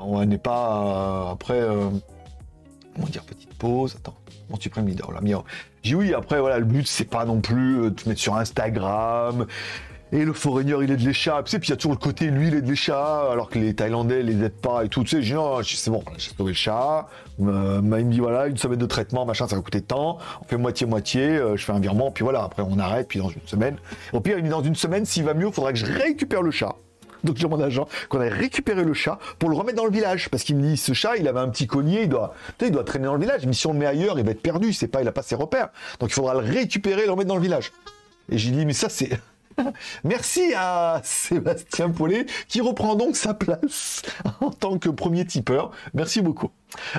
[0.00, 1.60] on n'est pas euh, après.
[1.60, 1.90] Euh,
[2.94, 3.96] comment dire, petite pause.
[3.96, 4.16] Attends,
[4.48, 5.20] mon suprême leader, là.
[5.82, 8.36] J'ai oui, après, voilà, le but, c'est pas non plus euh, de te mettre sur
[8.36, 9.46] Instagram.
[10.12, 11.40] Et le foreigner, il est de l'échat.
[11.44, 13.48] Tu sais, puis il y a toujours le côté, lui, il est de l'échat, alors
[13.48, 15.04] que les Thaïlandais les aident pas et tout.
[15.04, 17.06] Tu sais, dis, c'est bon, j'ai sauvé le chat.
[17.38, 20.18] Il me dit, voilà, une semaine de traitement, machin, ça va coûter tant.
[20.42, 23.46] On fait moitié-moitié, je fais un virement, puis voilà, après on arrête, puis dans une
[23.46, 23.76] semaine.
[24.12, 26.42] Au pire, il dit, dans une semaine, s'il va mieux, il faudra que je récupère
[26.42, 26.74] le chat
[27.24, 30.28] donc j'ai mon agent, qu'on a récupéré le chat pour le remettre dans le village.
[30.30, 32.84] Parce qu'il me dit, ce chat, il avait un petit collier, il doit, il doit
[32.84, 33.46] traîner dans le village.
[33.46, 35.22] Mais si on le met ailleurs, il va être perdu, c'est pas, il a pas
[35.22, 35.68] ses repères.
[35.98, 37.72] Donc il faudra le récupérer et le remettre dans le village.
[38.30, 39.10] Et j'ai dit, mais ça c'est...
[40.04, 44.02] Merci à Sébastien Paulet qui reprend donc sa place
[44.40, 45.72] en tant que premier tipeur.
[45.94, 46.50] Merci beaucoup.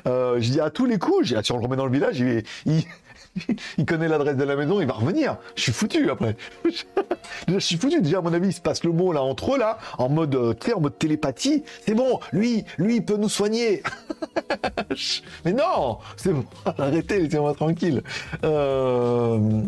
[0.08, 2.20] Euh, je dis à tous les coups, j'ai si on le remet dans le village,
[2.20, 2.44] il,
[3.78, 5.38] il connaît l'adresse de la maison, il va revenir.
[5.56, 6.36] Je suis foutu après.
[7.48, 8.02] Je suis foutu.
[8.02, 10.36] Déjà, à mon avis, il se passe le mot là entre eux, là, en mode,
[10.36, 11.64] euh, en mode télépathie.
[11.86, 13.84] C'est bon, lui, lui, il peut nous soigner.
[15.46, 16.46] Mais non, c'est bon.
[16.78, 18.04] Arrêtez, laissez-moi tranquille.
[18.44, 19.64] Euh...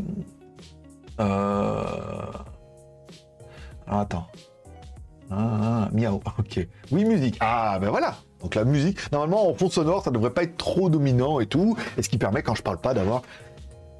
[1.19, 1.83] Euh...
[3.87, 4.27] Attends.
[5.31, 6.67] Ah, ah, miaou, ok.
[6.91, 7.37] Oui, musique.
[7.39, 8.15] Ah, ben voilà.
[8.41, 11.77] Donc la musique, normalement en fond sonore, ça devrait pas être trop dominant et tout,
[11.97, 13.21] et ce qui permet quand je parle pas d'avoir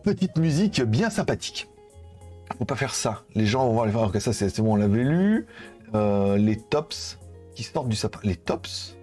[0.03, 1.69] petite musique bien sympathique.
[2.57, 3.23] Faut pas faire ça.
[3.35, 5.47] Les gens vont voir les que ça c'est bon, on l'avait lu.
[5.95, 7.19] Euh, les tops
[7.55, 8.19] qui sortent du sapin.
[8.23, 8.95] Les tops?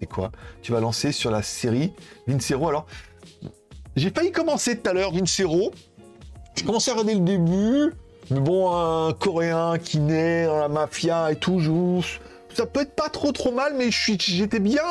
[0.00, 0.30] C'est quoi?
[0.62, 1.92] Tu vas lancer sur la série
[2.26, 2.68] Vincero.
[2.68, 2.86] Alors,
[3.96, 5.72] j'ai failli commencer tout à l'heure Vincero.
[6.54, 7.92] J'ai commencé à regarder le début.
[8.30, 11.60] Mais bon, un coréen qui naît dans la mafia et tout,
[12.54, 14.82] ça peut être pas trop trop mal, mais j'étais bien,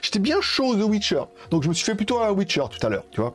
[0.00, 1.22] j'étais bien chaud The Witcher.
[1.50, 3.34] Donc je me suis fait plutôt un Witcher tout à l'heure, tu vois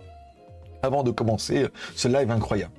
[0.84, 2.74] avant de commencer ce live incroyable.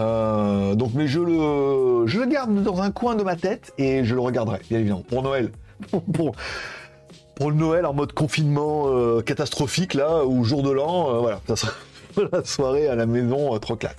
[0.00, 4.04] Euh, donc, mais je le, je le garde dans un coin de ma tête et
[4.04, 5.50] je le regarderai, bien évidemment, pour Noël.
[6.12, 6.34] pour,
[7.34, 11.40] pour le Noël en mode confinement euh, catastrophique, là, ou jour de l'an, euh, voilà,
[11.46, 11.72] ça sera
[12.32, 13.96] la soirée à la maison, trop classe.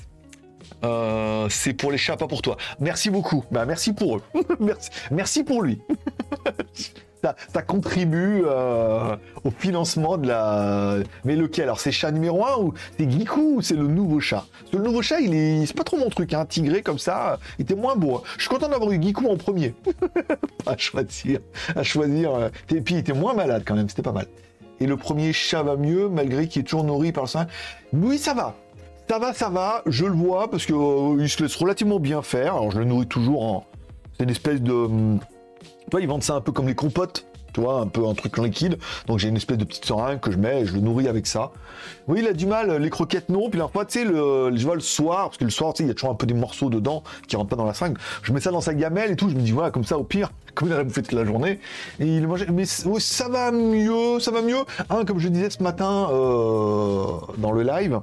[1.50, 2.58] c'est pour les chats, pas pour toi.
[2.80, 3.44] Merci beaucoup.
[3.52, 4.22] Bah, merci pour eux.
[4.60, 5.82] merci, merci pour lui.
[7.22, 10.98] Ça, contribue euh, au financement de la.
[11.24, 11.64] Mais lequel?
[11.64, 14.46] Alors c'est chat numéro 1 ou c'est Giku ou c'est le nouveau chat?
[14.74, 16.46] Le nouveau chat, il est, c'est pas trop mon truc, hein.
[16.46, 18.18] Tigré comme ça, il était moins beau.
[18.18, 18.22] Hein.
[18.38, 19.74] Je suis content d'avoir eu Giku en premier.
[20.66, 21.40] à choisir,
[21.76, 22.36] à choisir.
[22.36, 24.28] Euh, et puis il était moins malade quand même, c'était pas mal.
[24.80, 27.48] Et le premier chat va mieux malgré qu'il est toujours nourri par le sein.
[27.94, 28.56] Oui, ça va.
[29.08, 32.56] Ça va, ça va, je le vois parce qu'il euh, se laisse relativement bien faire.
[32.56, 33.66] Alors je le nourris toujours en.
[34.18, 35.18] C'est une espèce de.
[35.92, 38.78] Toi, ils vendent ça un peu comme les compotes, tu un peu un truc liquide.
[39.08, 41.26] Donc j'ai une espèce de petite seringue que je mets et je le nourris avec
[41.26, 41.52] ça.
[42.08, 43.50] Oui, il a du mal, les croquettes non.
[43.50, 45.84] Puis la fois, tu sais, je vois le soir, parce que le soir, tu sais,
[45.86, 47.98] il y a toujours un peu des morceaux dedans qui rentrent pas dans la seringue.
[48.24, 49.30] Je mets ça dans sa gamelle et tout.
[49.30, 51.60] Je me dis, voilà, comme ça, au pire, comme il a bouffé toute la journée.
[52.00, 52.48] Et il mangeait.
[52.52, 54.64] Mais ça va mieux, ça va mieux.
[55.08, 57.06] Comme je disais ce matin euh,
[57.38, 58.02] dans le live,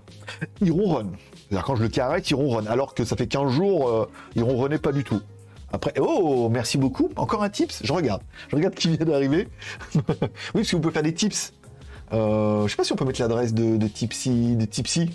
[0.61, 1.12] il ronronne.
[1.49, 2.68] C'est-à-dire quand je le caresse, il ronronne.
[2.68, 5.21] Alors que ça fait 15 jours, euh, il ronronnait pas du tout.
[5.72, 7.11] Après, oh, merci beaucoup.
[7.16, 7.80] Encore un tips?
[7.82, 8.22] Je regarde.
[8.48, 9.48] Je regarde qui vient d'arriver.
[9.94, 10.02] oui,
[10.52, 11.54] parce que vous pouvez faire des tips.
[12.12, 14.56] Euh, je sais pas si on peut mettre l'adresse de, de Tipsy.
[14.56, 15.11] De Tipsy.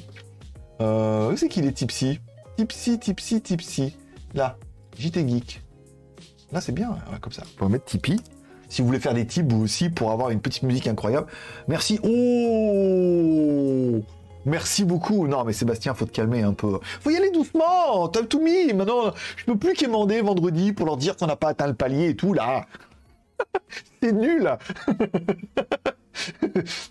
[0.81, 2.19] Euh, où c'est qu'il est Tipsy?
[2.57, 3.95] Tipsy, Tipsy, Tipsy.
[4.33, 4.57] Là,
[4.97, 5.61] JT Geek.
[6.51, 7.43] Là, c'est bien, comme ça.
[7.55, 8.19] On peut mettre Tipeee.
[8.69, 11.27] Si vous voulez faire des tips, vous aussi, pour avoir une petite musique incroyable.
[11.67, 11.99] Merci.
[12.03, 14.01] Oh
[14.47, 15.27] Merci beaucoup.
[15.27, 16.79] Non, mais Sébastien, faut te calmer un peu.
[17.01, 18.07] Faut y aller doucement.
[18.07, 18.73] T'as tout mis.
[18.73, 22.09] Maintenant, je peux plus quémander vendredi pour leur dire qu'on n'a pas atteint le palier
[22.09, 22.65] et tout, là.
[24.01, 24.49] C'est nul.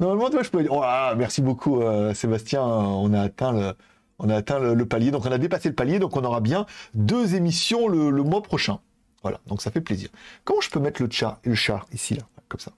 [0.01, 2.63] Normalement, toi, je peux dire, oh, merci beaucoup, euh, Sébastien.
[2.63, 3.73] On a atteint le,
[4.19, 6.67] On a atteint le, palier, donc on a dépassé le palier, donc on aura bien
[6.93, 8.81] deux émissions le, mois prochain.
[9.23, 10.11] Voilà, donc ça fait plaisir.
[10.45, 12.73] Comment je peux mettre le chat, le chat ici, là, comme ça?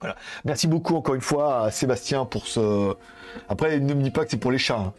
[0.00, 0.16] Voilà.
[0.44, 2.94] Merci beaucoup encore une fois à Sébastien pour ce.
[3.48, 4.78] Après, ne me dis pas que c'est pour les chats.
[4.78, 4.92] Hein.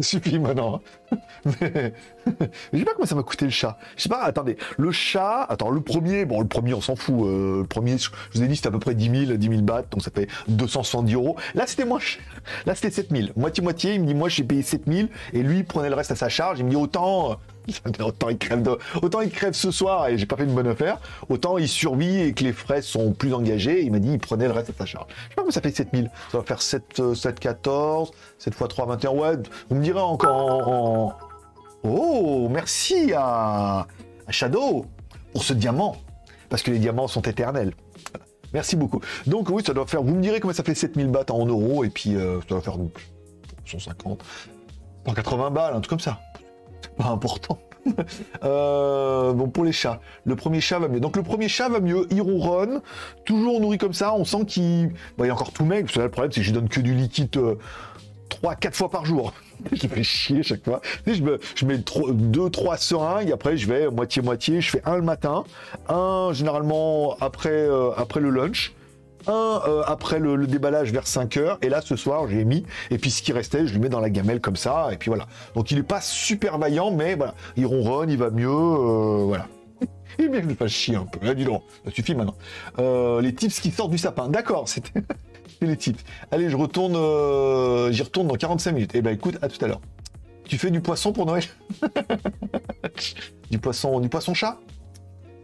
[0.38, 0.80] maintenant.
[1.60, 1.92] Mais...
[2.72, 3.78] je sais pas comment ça m'a coûté le chat.
[3.96, 4.56] Je sais pas, attendez.
[4.76, 7.14] Le chat, attends, le premier, bon, le premier, on s'en fout.
[7.24, 9.62] Euh, le premier, je vous ai dit, c'était à peu près 10 000, 10 000
[9.62, 11.36] bahts, donc ça fait 270 euros.
[11.54, 12.22] Là, c'était moins cher.
[12.66, 13.28] Là, c'était 7 000.
[13.36, 16.10] Moitié-moitié, il me dit, moi, j'ai payé 7 000, et lui, il prenait le reste
[16.10, 16.58] à sa charge.
[16.58, 17.38] Il me dit, autant,
[18.00, 20.98] autant il crève, autant il crève ce soir et j'ai pas fait une bonne affaire,
[21.28, 23.82] autant il survit et que les frais sont plus engagés.
[23.82, 25.06] Il m'a dit il prenait le reste à sa charge.
[25.08, 26.10] Je sais pas comment ça fait 7000.
[26.30, 29.10] Ça va faire 7, 7 14, 7 x 3, 21.
[29.10, 29.36] Ouais,
[29.68, 31.14] vous me direz encore en.
[31.82, 33.86] Oh, merci à...
[34.28, 34.86] Shadow
[35.32, 35.96] pour ce diamant.
[36.48, 37.72] Parce que les diamants sont éternels.
[38.52, 39.00] Merci beaucoup.
[39.26, 40.02] Donc oui, ça doit faire.
[40.02, 42.60] Vous me direz comment ça fait 7000 bahts en euros et puis euh, ça doit
[42.60, 42.76] faire
[43.64, 44.22] 150,
[45.06, 46.20] 180 balles, un truc comme ça
[46.96, 47.58] pas important.
[48.42, 50.98] Euh, bon, pour les chats, le premier chat va mieux.
[50.98, 52.80] Donc le premier chat va mieux, il ronronne,
[53.24, 54.88] toujours nourri comme ça, on sent qu'il...
[55.16, 56.94] Bon, il est encore tout là, le problème c'est que je lui donne que du
[56.94, 59.32] liquide 3-4 euh, fois par jour.
[59.72, 60.80] je vais chier chaque fois.
[61.06, 65.44] je, me, je mets 2-3 seringues, après je vais moitié-moitié, je fais un le matin,
[65.88, 68.74] un généralement après, euh, après le lunch,
[69.26, 72.98] un euh, après le, déballage vers 5 heures, et là ce soir j'ai mis, et
[72.98, 75.26] puis ce qui restait, je lui mets dans la gamelle comme ça, et puis voilà.
[75.54, 79.46] Donc il est pas super vaillant, mais voilà, il ronronne, il va mieux, euh, voilà.
[80.18, 82.36] Et bien que je fasse chier un peu, là, dis donc, ça suffit maintenant.
[82.78, 85.02] Euh, les tips qui sortent du sapin, d'accord, c'était
[85.60, 86.02] les tips.
[86.30, 86.92] Allez, je retourne,
[87.92, 88.94] j'y retourne dans 45 minutes.
[88.94, 89.80] Et eh ben écoute, à tout à l'heure.
[90.44, 91.44] Tu fais du poisson pour Noël?
[93.50, 94.58] Du poisson, du poisson chat?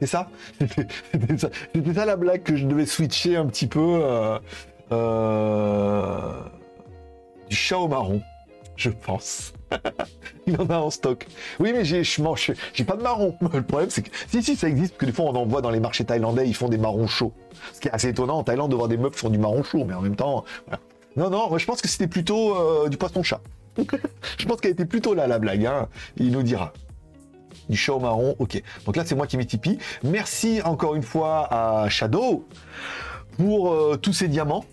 [0.01, 4.01] C'est ça C'était ça, la blague que je devais switcher un petit peu.
[4.03, 4.39] Euh,
[4.91, 6.33] euh,
[7.49, 8.21] du chat au marron,
[8.83, 9.53] je pense.
[10.47, 11.27] Il en a en stock.
[11.61, 12.21] Oui, mais j'ai, je
[12.75, 13.37] j'ai pas de marron.
[13.53, 15.63] Le problème, c'est que si, si, ça existe, parce que des fois, on en voit
[15.63, 17.33] dans les marchés thaïlandais, ils font des marrons chauds.
[17.73, 19.63] Ce qui est assez étonnant en Thaïlande de voir des meufs qui font du marron
[19.63, 20.45] chaud, mais en même temps,
[21.17, 23.41] Non, non, je pense que c'était plutôt euh, du poisson-chat.
[24.39, 25.65] je pense qu'elle était plutôt là, la blague.
[25.65, 25.89] Hein.
[26.17, 26.73] Il nous dira
[27.69, 28.61] du chat marron, ok.
[28.85, 29.79] Donc là, c'est moi qui mets Tipeee.
[30.03, 32.45] Merci encore une fois à Shadow
[33.37, 34.65] pour euh, tous ces diamants.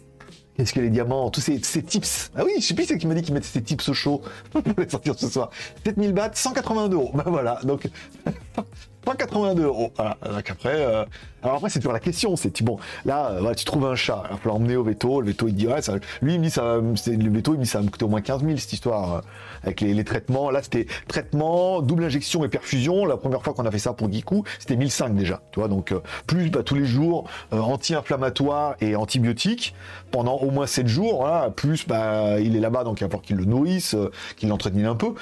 [0.60, 3.14] Qu'est-ce que les diamants, tous ces, tips Ah oui, je sais plus c'est qui m'a
[3.14, 5.52] dit qu'il mettait ces tips au chaud pour les sortir ce soir.
[5.86, 7.12] 7000 bahts, 182 euros.
[7.14, 7.88] Ben voilà, donc
[9.06, 9.92] 182 euros.
[9.96, 10.18] Voilà.
[10.24, 11.06] Donc après, euh,
[11.42, 14.24] alors après c'est toujours la question, c'est bon, là, euh, voilà, tu trouves un chat,
[14.30, 15.22] il falloir l'emmener au veto.
[15.22, 17.64] Le veto il dit ouais, ça, lui il me dit ça, le veto il me
[17.64, 19.22] dit ça me coûter au moins 15 000 cette histoire euh,
[19.64, 20.52] avec les, traitements.
[20.52, 23.06] Là c'était traitement, double injection et perfusion.
[23.06, 25.70] La première fois qu'on a fait ça pour Giku, c'était 1005 déjà, tu vois.
[25.70, 25.94] Donc
[26.28, 29.74] plus bah, tous les jours anti-inflammatoire et antibiotique
[30.12, 31.22] pendant au moins 7 jours.
[31.22, 33.96] Voilà, plus bah il est là-bas donc il va falloir qu'il le nourrisse,
[34.36, 35.14] qu'il l'entretienne un peu.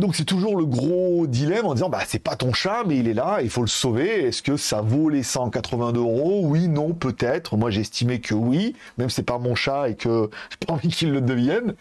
[0.00, 3.06] Donc c'est toujours le gros dilemme en disant bah c'est pas ton chat mais il
[3.06, 4.28] est là, il faut le sauver.
[4.28, 6.40] Est-ce que ça vaut les 182 euros?
[6.42, 7.58] Oui, non, peut-être.
[7.58, 10.72] Moi j'ai estimé que oui, même si c'est pas mon chat et que j'ai pas
[10.72, 11.74] envie qu'il le devienne.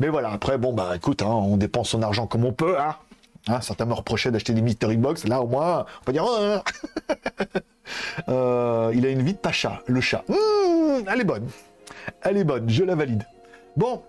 [0.00, 2.76] Mais voilà, après bon bah écoute, hein, on dépense son argent comme on peut.
[2.76, 2.96] Hein.
[3.46, 5.28] Hein, certains me reprochaient d'acheter des mystery box.
[5.28, 6.58] Là au moins, on peut dire oh,
[8.28, 10.24] euh, il a une vie de pacha, le chat.
[10.28, 11.46] Mmh, elle est bonne,
[12.22, 13.24] elle est bonne, je la valide.
[13.76, 14.02] Bon,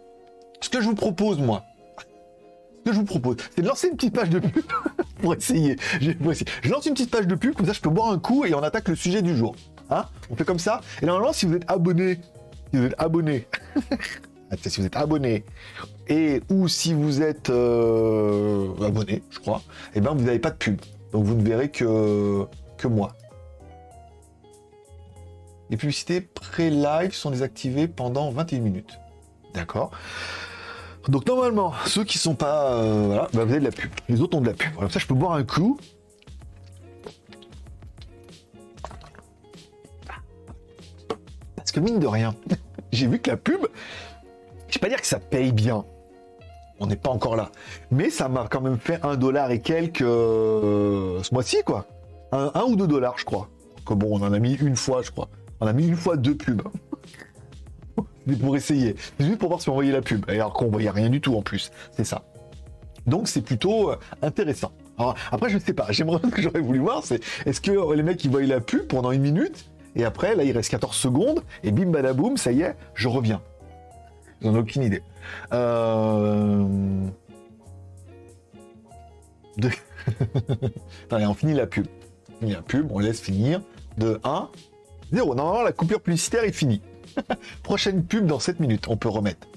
[0.62, 1.64] ce que je vous propose moi
[2.84, 4.64] que je vous propose, c'est de lancer une petite page de pub
[5.22, 5.78] pour essayer.
[6.00, 8.54] Je lance une petite page de pub, comme ça je peux boire un coup et
[8.54, 9.56] on attaque le sujet du jour.
[9.90, 10.06] Hein?
[10.30, 10.82] On fait comme ça.
[11.02, 12.20] Et normalement, si vous êtes abonné,
[12.72, 13.48] si vous êtes abonné,
[14.66, 15.46] si vous êtes abonné,
[16.08, 19.62] et ou si vous êtes euh, abonné, je crois,
[19.94, 20.80] et eh ben vous n'avez pas de pub.
[21.12, 22.46] Donc vous ne verrez que,
[22.78, 23.14] que moi.
[25.70, 29.00] Les publicités pré-live sont désactivées pendant 21 minutes.
[29.54, 29.92] D'accord?
[31.08, 33.90] Donc normalement, ceux qui sont pas, euh, voilà, bah, vous avez de la pub.
[34.08, 34.72] Les autres ont de la pub.
[34.74, 35.80] Voilà, ça, je peux boire un coup.
[41.56, 42.36] Parce que mine de rien,
[42.92, 43.62] j'ai vu que la pub,
[44.68, 45.86] je vais pas dire que ça paye bien.
[46.80, 47.52] On n'est pas encore là.
[47.90, 51.86] Mais ça m'a quand même fait un dollar et quelques euh, ce mois-ci, quoi.
[52.32, 53.50] Un, un, ou deux dollars, je crois.
[53.86, 55.30] Que bon, on en a mis une fois, je crois.
[55.60, 56.64] On a mis une fois deux pubs
[58.36, 58.96] pour essayer.
[59.18, 60.30] C'est juste pour voir si on voyait la pub.
[60.30, 61.72] Alors qu'on voyait rien du tout en plus.
[61.92, 62.24] C'est ça.
[63.08, 64.72] Donc c'est plutôt euh, intéressant.
[65.32, 65.88] Après, je ne sais pas.
[65.90, 68.88] J'aimerais ce que j'aurais voulu voir, c'est est-ce que les mecs ils voient la pub
[68.88, 69.66] pendant une minute
[69.96, 73.42] et après là il reste 14 secondes et bim badaboum, ça y est, je reviens.
[74.42, 75.04] J'en ai aucune idée.
[75.54, 76.66] Euh...
[81.12, 81.86] Allez, on finit la pub.
[82.30, 83.62] On finit la pub, on laisse finir.
[83.98, 84.50] De 1,
[85.12, 85.36] 0.
[85.36, 86.82] Non, non, la coupure publicitaire est finie.
[87.64, 89.48] Prochaine pub dans 7 minutes, on peut remettre.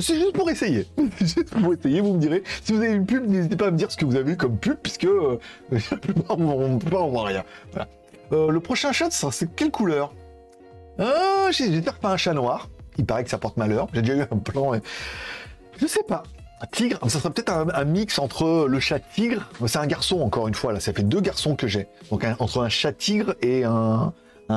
[0.00, 0.86] C'est juste pour essayer.
[1.20, 2.42] juste pour essayer, vous me direz.
[2.62, 4.36] Si vous avez une pub, n'hésitez pas à me dire ce que vous avez eu
[4.36, 5.38] comme pub, puisque euh,
[5.70, 7.44] la plupart, on ne peut pas en voir rien.
[8.32, 10.12] Euh, le prochain chat, c'est quelle couleur?
[10.98, 12.68] Ah, J'espère pas un chat noir.
[12.98, 13.88] Il paraît que ça porte malheur.
[13.94, 14.74] J'ai déjà eu un plan.
[14.74, 14.80] Et...
[15.80, 16.24] Je sais pas.
[16.60, 19.48] Un tigre, ça serait peut-être un, mix entre le chat tigre.
[19.68, 20.80] C'est un garçon encore une fois là.
[20.80, 21.86] Ça fait deux garçons que j'ai.
[22.10, 24.12] Donc entre un chat tigre et un,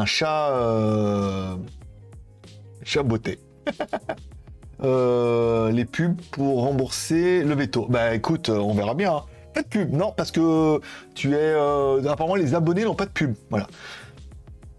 [0.06, 1.56] chat euh,
[2.84, 3.40] chat beauté.
[4.84, 7.86] Euh, les pubs pour rembourser le veto.
[7.88, 9.14] Bah écoute, on verra bien.
[9.14, 9.24] Hein.
[9.54, 10.80] Pas de pub, non, parce que
[11.14, 11.38] tu es.
[11.38, 13.36] Euh, apparemment, les abonnés n'ont pas de pub.
[13.50, 13.68] Voilà.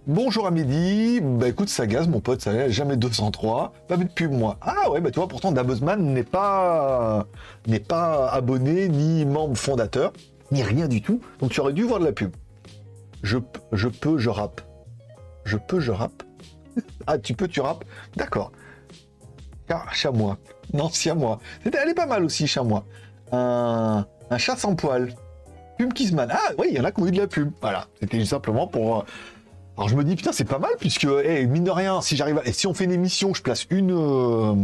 [0.06, 1.20] Bonjour à midi.
[1.22, 3.72] Bah écoute, ça gaz, mon pote, ça jamais 203.
[3.86, 4.56] Pas vu de pub, moi.
[4.60, 7.26] Ah ouais, bah tu vois, pourtant, Dabuzman n'est pas.
[7.68, 10.12] n'est pas abonné, ni membre fondateur,
[10.50, 11.20] ni rien du tout.
[11.38, 12.34] Donc tu aurais dû voir de la pub.
[13.22, 13.38] Je,
[13.70, 14.62] je peux, je rappe.
[15.44, 16.24] Je peux, je rappe.
[17.06, 17.84] Ah, tu peux, tu rappes
[18.16, 18.52] D'accord.
[19.68, 20.38] Car chamois.
[20.72, 21.38] Non, moi.
[21.64, 22.84] Elle est pas mal aussi, chamois.
[23.30, 25.14] Un un chat sans poil.
[25.78, 26.28] Pub Kissman.
[26.30, 27.50] Ah oui, il y en a qui ont eu de la pub.
[27.60, 28.98] Voilà, c'était simplement pour.
[28.98, 29.02] Euh,
[29.76, 32.42] alors je me dis putain c'est pas mal puisque hey, mine de rien si j'arrive
[32.52, 34.54] si on fait une émission je place une euh,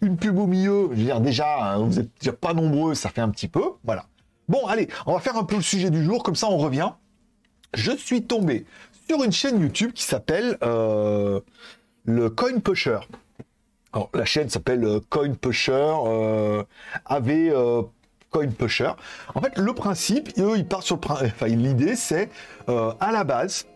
[0.00, 3.20] une pub au milieu je veux dire déjà hein, vous êtes pas nombreux ça fait
[3.20, 4.06] un petit peu voilà
[4.48, 6.92] bon allez on va faire un peu le sujet du jour comme ça on revient
[7.74, 8.64] je suis tombé
[9.08, 11.40] sur une chaîne YouTube qui s'appelle euh,
[12.04, 13.00] le Coin Pusher
[13.92, 15.94] alors la chaîne s'appelle Coin Pusher
[17.06, 17.50] avait
[18.30, 18.92] coin pusher.
[19.34, 20.98] En fait, le principe, eux, ils partent sur.
[21.08, 22.28] Enfin, l'idée, c'est
[22.68, 23.66] euh, à la base.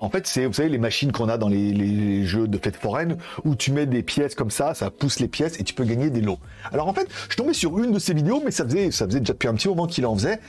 [0.00, 3.18] En fait, c'est, vous savez, les machines qu'on a dans les, jeux de fête foraine,
[3.44, 6.10] où tu mets des pièces comme ça, ça pousse les pièces et tu peux gagner
[6.10, 6.38] des lots.
[6.72, 9.48] Alors en fait, je tombais sur une de ces vidéos, mais ça faisait, déjà depuis
[9.48, 10.40] un petit moment qu'il en faisait.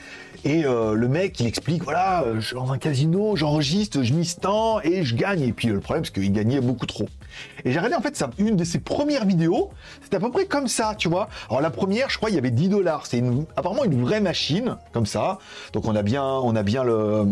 [0.44, 4.36] Et euh, le mec, il explique, voilà, je suis dans un casino, j'enregistre, je mise
[4.36, 5.42] tant et je gagne.
[5.42, 7.08] Et puis le problème, c'est qu'il gagnait beaucoup trop.
[7.64, 9.70] Et j'ai regardé en fait une de ses premières vidéos,
[10.02, 11.28] c'était à peu près comme ça, tu vois.
[11.48, 13.06] Alors la première, je crois, il y avait 10 dollars.
[13.06, 13.22] C'est
[13.56, 15.38] apparemment une vraie machine, comme ça.
[15.72, 17.26] Donc on a bien, on a bien le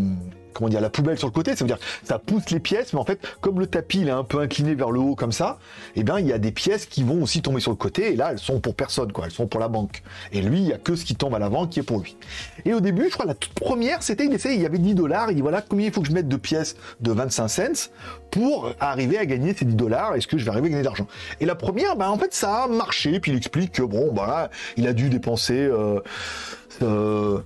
[0.53, 2.99] comment dire, la poubelle sur le côté, ça veut dire ça pousse les pièces, mais
[2.99, 5.59] en fait, comme le tapis il est un peu incliné vers le haut comme ça,
[5.95, 8.15] eh bien il y a des pièces qui vont aussi tomber sur le côté, et
[8.15, 10.03] là elles sont pour personne, quoi, elles sont pour la banque.
[10.31, 12.15] Et lui, il y a que ce qui tombe à l'avant qui est pour lui.
[12.65, 14.95] Et au début, je crois la toute première, c'était il essayait, il y avait 10
[14.95, 17.91] dollars, il dit voilà combien il faut que je mette de pièces de 25 cents
[18.31, 20.87] pour arriver à gagner ces 10 dollars, est-ce que je vais arriver à gagner de
[20.87, 21.07] l'argent?
[21.39, 24.49] Et la première, ben en fait ça a marché, puis il explique que bon, voilà,
[24.77, 25.99] il a dû dépenser euh,
[26.81, 27.39] euh,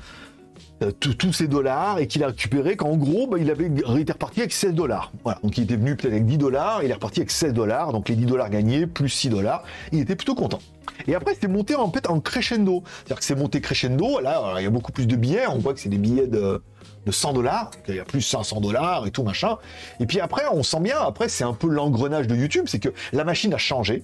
[0.99, 4.51] tous ces dollars et qu'il a récupéré qu'en gros, bah, il avait été reparti avec
[4.51, 5.11] 16 dollars.
[5.43, 8.09] Donc il était venu peut-être avec 10 dollars, il est reparti avec 16 dollars, donc
[8.09, 9.63] les 10 dollars gagnés plus 6 dollars.
[9.91, 10.59] Il était plutôt content.
[11.07, 12.83] Et après, c'est monté en fait en crescendo.
[12.85, 14.19] C'est-à-dire que c'est monté crescendo.
[14.19, 15.47] Là, il y a beaucoup plus de billets.
[15.47, 16.61] On voit que c'est des billets de,
[17.05, 17.71] de 100 dollars.
[17.88, 19.57] Il y a plus 500 dollars et tout machin.
[19.99, 20.97] Et puis après, on sent bien.
[20.99, 22.65] Après, c'est un peu l'engrenage de YouTube.
[22.67, 24.03] C'est que la machine a changé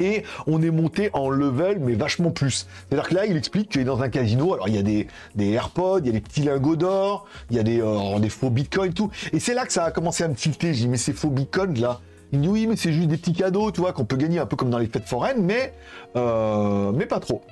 [0.00, 2.66] et on est monté en level, mais vachement plus.
[2.88, 4.54] C'est-à-dire que là, il explique qu'il est dans un casino.
[4.54, 5.06] Alors, il y a des,
[5.52, 8.50] AirPods, il y a des petits lingots d'or, il y a des, euh, des faux
[8.50, 9.10] bitcoins, tout.
[9.32, 10.74] Et c'est là que ça a commencé à me tilter.
[10.74, 12.00] J'ai dit, mais ces faux bitcoins, là.
[12.32, 14.46] Il dit, oui, mais c'est juste des petits cadeaux, tu vois, qu'on peut gagner un
[14.46, 15.72] peu comme dans les fêtes foraines, mais,
[16.16, 17.42] euh, mais pas trop.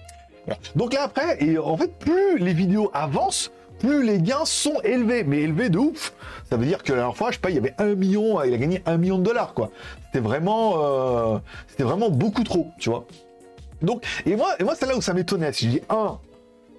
[0.76, 5.24] Donc là, après, et en fait, plus les vidéos avancent, plus les gains sont élevés,
[5.24, 6.12] mais élevés de ouf.
[6.48, 8.42] Ça veut dire que la dernière fois, je sais pas, il y avait un million,
[8.42, 9.70] il a gagné un million de dollars, quoi.
[10.09, 13.07] C'était vraiment, euh, c'était vraiment beaucoup trop, tu vois.
[13.83, 15.53] Donc, et moi, et moi, c'est là où ça m'étonnait.
[15.53, 16.18] Si je dis un,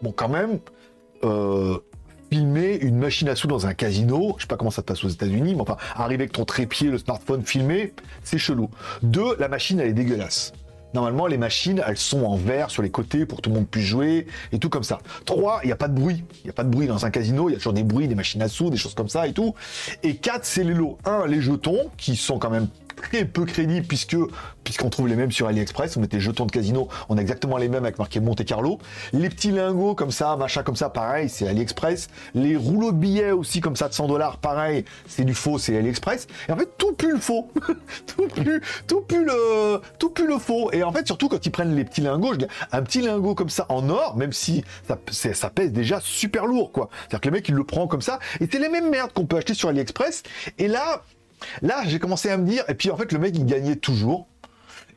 [0.01, 0.59] bon, quand même,
[1.23, 1.77] euh,
[2.31, 5.03] filmer une machine à sous dans un casino, je sais pas comment ça se passe
[5.03, 8.69] aux États-Unis, mais enfin, arriver avec ton trépied, le smartphone filmé, c'est chelou.
[9.03, 10.53] Deux, la machine, elle est dégueulasse.
[10.95, 13.67] Normalement, les machines, elles sont en verre sur les côtés pour que tout le monde
[13.67, 14.97] puisse jouer et tout comme ça.
[15.25, 16.23] Trois, il n'y a pas de bruit.
[16.43, 17.47] Il n'y a pas de bruit dans un casino.
[17.47, 19.33] Il y a toujours des bruits, des machines à sous, des choses comme ça et
[19.33, 19.53] tout.
[20.01, 20.97] Et quatre, c'est les lots.
[21.05, 22.67] Un, les jetons, qui sont quand même
[23.01, 24.17] très peu crédible puisque
[24.63, 25.97] puisqu'on trouve les mêmes sur AliExpress.
[25.97, 28.77] On mettait jetons de casino, on a exactement les mêmes avec marqué Monte Carlo.
[29.13, 32.09] Les petits lingots comme ça, machin comme ça, pareil, c'est AliExpress.
[32.35, 35.75] Les rouleaux de billets aussi comme ça de 100 dollars, pareil, c'est du faux, c'est
[35.77, 36.27] AliExpress.
[36.47, 37.51] Et en fait, tout pue le faux,
[38.05, 40.71] tout pue, tout pue le, tout le faux.
[40.71, 43.35] Et en fait, surtout quand ils prennent les petits lingots, je dis, un petit lingot
[43.35, 44.99] comme ça en or, même si ça,
[45.33, 46.89] ça pèse déjà super lourd, quoi.
[47.01, 49.25] C'est-à-dire que le mec il le prend comme ça, et c'est les mêmes merdes qu'on
[49.25, 50.23] peut acheter sur AliExpress.
[50.57, 51.03] Et là,
[51.61, 54.27] Là, j'ai commencé à me dire, et puis en fait, le mec, il gagnait toujours.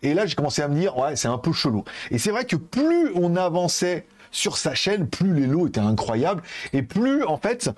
[0.03, 1.84] Et là, j'ai commencé à me dire, ouais, c'est un peu chelou.
[2.11, 6.43] Et c'est vrai que plus on avançait sur sa chaîne, plus les lots étaient incroyables,
[6.72, 7.70] et plus, en fait,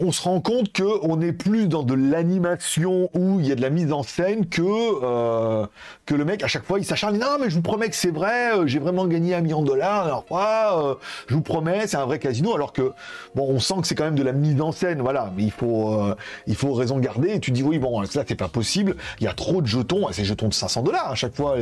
[0.00, 3.54] on se rend compte que on est plus dans de l'animation où il y a
[3.54, 5.66] de la mise en scène que euh,
[6.08, 8.56] le mec à chaque fois il s'acharne non mais je vous promets que c'est vrai
[8.56, 10.94] euh, j'ai vraiment gagné un million de dollars alors fois euh,
[11.28, 12.92] je vous promets c'est un vrai casino alors que
[13.34, 15.52] bon on sent que c'est quand même de la mise en scène voilà mais il
[15.52, 16.02] faut
[16.46, 19.28] il faut raison garder et tu dis oui bon ça c'est pas possible il y
[19.28, 21.56] a trop de jetons ces jetons de 500 dollars à chaque fois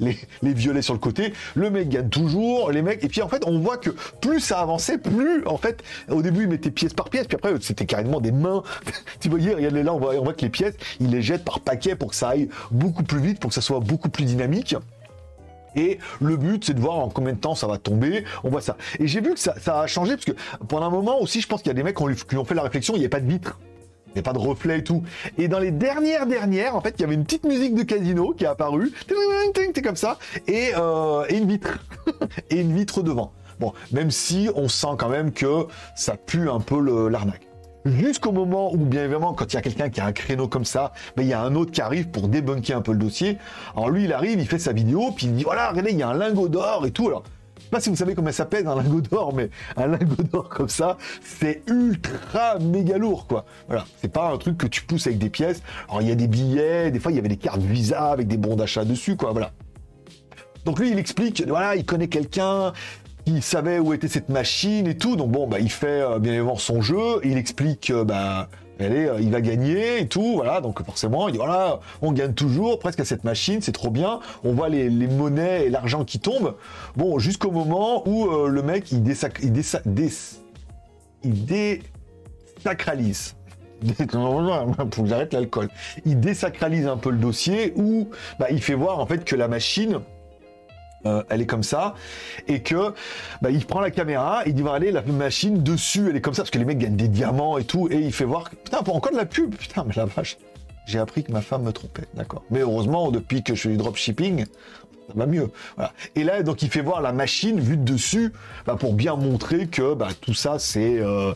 [0.00, 3.28] les, les violets sur le côté le mec gagne toujours les mecs et puis en
[3.28, 3.90] fait on voit que
[4.20, 7.52] plus ça avançait plus en fait au début il mettait pièce par pièce puis après
[7.60, 8.62] c'était carrément des mains.
[9.20, 11.60] tu voyez, regardez là, on voit, on voit que les pièces, il les jette par
[11.60, 14.76] paquet pour que ça aille beaucoup plus vite, pour que ça soit beaucoup plus dynamique.
[15.76, 18.24] Et le but, c'est de voir en combien de temps ça va tomber.
[18.44, 18.76] On voit ça.
[18.98, 20.32] Et j'ai vu que ça, a changé, parce que
[20.68, 22.62] pendant un moment aussi, je pense qu'il y a des mecs qui ont, fait la
[22.62, 23.58] réflexion, il n'y a pas de vitre.
[24.08, 25.02] Il n'y a pas de reflet et tout.
[25.38, 28.34] Et dans les dernières dernières, en fait, il y avait une petite musique de casino
[28.36, 28.92] qui est apparue.
[29.82, 30.18] comme ça.
[30.46, 31.78] Et, euh, et une vitre.
[32.50, 33.32] et une vitre devant.
[33.58, 35.66] Bon, même si on sent quand même que
[35.96, 37.51] ça pue un peu l'arnaque
[37.84, 40.64] jusqu'au moment où, bien évidemment, quand il y a quelqu'un qui a un créneau comme
[40.64, 43.38] ça, ben, il y a un autre qui arrive pour débunker un peu le dossier.
[43.74, 46.02] Alors lui, il arrive, il fait sa vidéo, puis il dit, voilà, regardez, il y
[46.02, 47.08] a un lingot d'or et tout.
[47.08, 47.22] Alors,
[47.58, 50.22] je sais pas si vous savez comment ça pèse un lingot d'or, mais un lingot
[50.30, 53.44] d'or comme ça, c'est ultra méga lourd, quoi.
[53.68, 55.62] Voilà, c'est pas un truc que tu pousses avec des pièces.
[55.88, 58.28] Alors il y a des billets, des fois il y avait des cartes Visa avec
[58.28, 59.32] des bons d'achat dessus, quoi.
[59.32, 59.52] Voilà.
[60.64, 62.72] Donc lui, il explique, voilà, il connaît quelqu'un,
[63.26, 65.16] il savait où était cette machine et tout.
[65.16, 67.20] Donc bon, bah, il fait euh, bien évidemment son jeu.
[67.24, 68.48] Il explique, euh, bah,
[68.78, 70.34] est, euh, il va gagner et tout.
[70.34, 73.90] Voilà, donc forcément, il dit voilà, on gagne toujours presque à cette machine, c'est trop
[73.90, 74.20] bien.
[74.44, 76.56] On voit les, monnaies et l'argent qui tombent.
[76.96, 79.02] Bon, jusqu'au moment où le mec il
[79.42, 79.62] il,
[81.24, 83.36] il désacralise.
[84.92, 85.68] Faut que j'arrête l'alcool.
[86.04, 88.08] Il désacralise un peu le dossier où
[88.38, 90.00] bah, il fait voir en fait que la machine
[91.06, 91.94] euh, elle est comme ça,
[92.48, 92.94] et que
[93.40, 96.34] bah, il prend la caméra, il dit va aller la machine dessus, elle est comme
[96.34, 98.82] ça parce que les mecs gagnent des diamants et tout, et il fait voir putain
[98.82, 100.38] pour encore de la pub, putain mais la vache,
[100.86, 102.42] j'ai appris que ma femme me trompait, d'accord.
[102.50, 104.44] Mais heureusement depuis que je fais du dropshipping,
[105.08, 105.50] ça va mieux.
[106.14, 108.32] Et là donc il fait voir la machine vue de dessus,
[108.66, 111.32] bah, pour bien montrer que bah, tout ça c'est euh,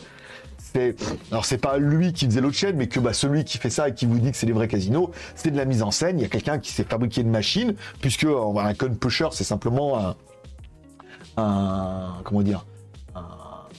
[1.31, 3.89] alors c'est pas lui qui faisait l'autre chaîne, mais que bah, celui qui fait ça
[3.89, 6.19] et qui vous dit que c'est des vrais casinos, c'est de la mise en scène.
[6.19, 10.15] Il y a quelqu'un qui s'est fabriqué une machine, puisque un con pusher, c'est simplement
[11.37, 12.65] un comment dire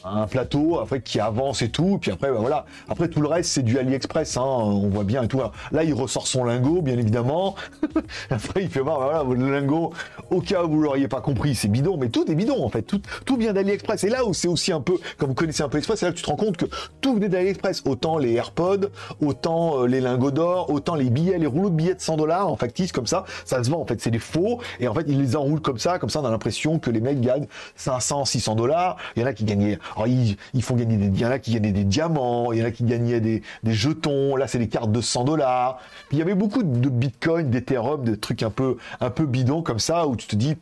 [0.04, 2.66] un plateau après qui avance et tout puis après bah, voilà.
[2.90, 5.42] Après tout le reste c'est du AliExpress hein, on voit bien et tout.
[5.72, 7.56] Là il ressort son lingot bien évidemment.
[8.30, 9.94] Après il fait voir bah, voilà le lingot
[10.32, 12.82] au cas où vous l'auriez pas compris c'est bidon mais tout est bidon en fait.
[12.82, 14.04] Tout tout vient d'AliExpress.
[14.04, 16.12] Et là où c'est aussi un peu comme vous connaissez un peu Express c'est là
[16.12, 16.66] que tu te rends compte que
[17.02, 17.84] tout venait d'AliExpress.
[17.86, 18.90] Autant les AirPods
[19.22, 22.50] autant euh, les lingots d'or autant les billets les rouleaux de billets de 100 dollars
[22.50, 24.60] en factice comme ça ça se vend en fait c'est des faux.
[24.80, 27.02] Et en fait ils les enroulent comme ça comme ça on a l'impression que les
[27.02, 28.98] mecs gagnent 500 600 dollars.
[29.16, 30.08] Il y en a qui gagnaient alors,
[30.54, 32.66] ils, font gagner des, il y en a qui gagnaient des diamants, il y en
[32.66, 34.36] a qui gagnaient des, jetons.
[34.36, 35.80] Là, c'est des cartes de 100 dollars.
[36.12, 39.80] Il y avait beaucoup de Bitcoin, d'Ethereum, des trucs un peu, un peu bidons comme
[39.80, 40.56] ça où tu te dis,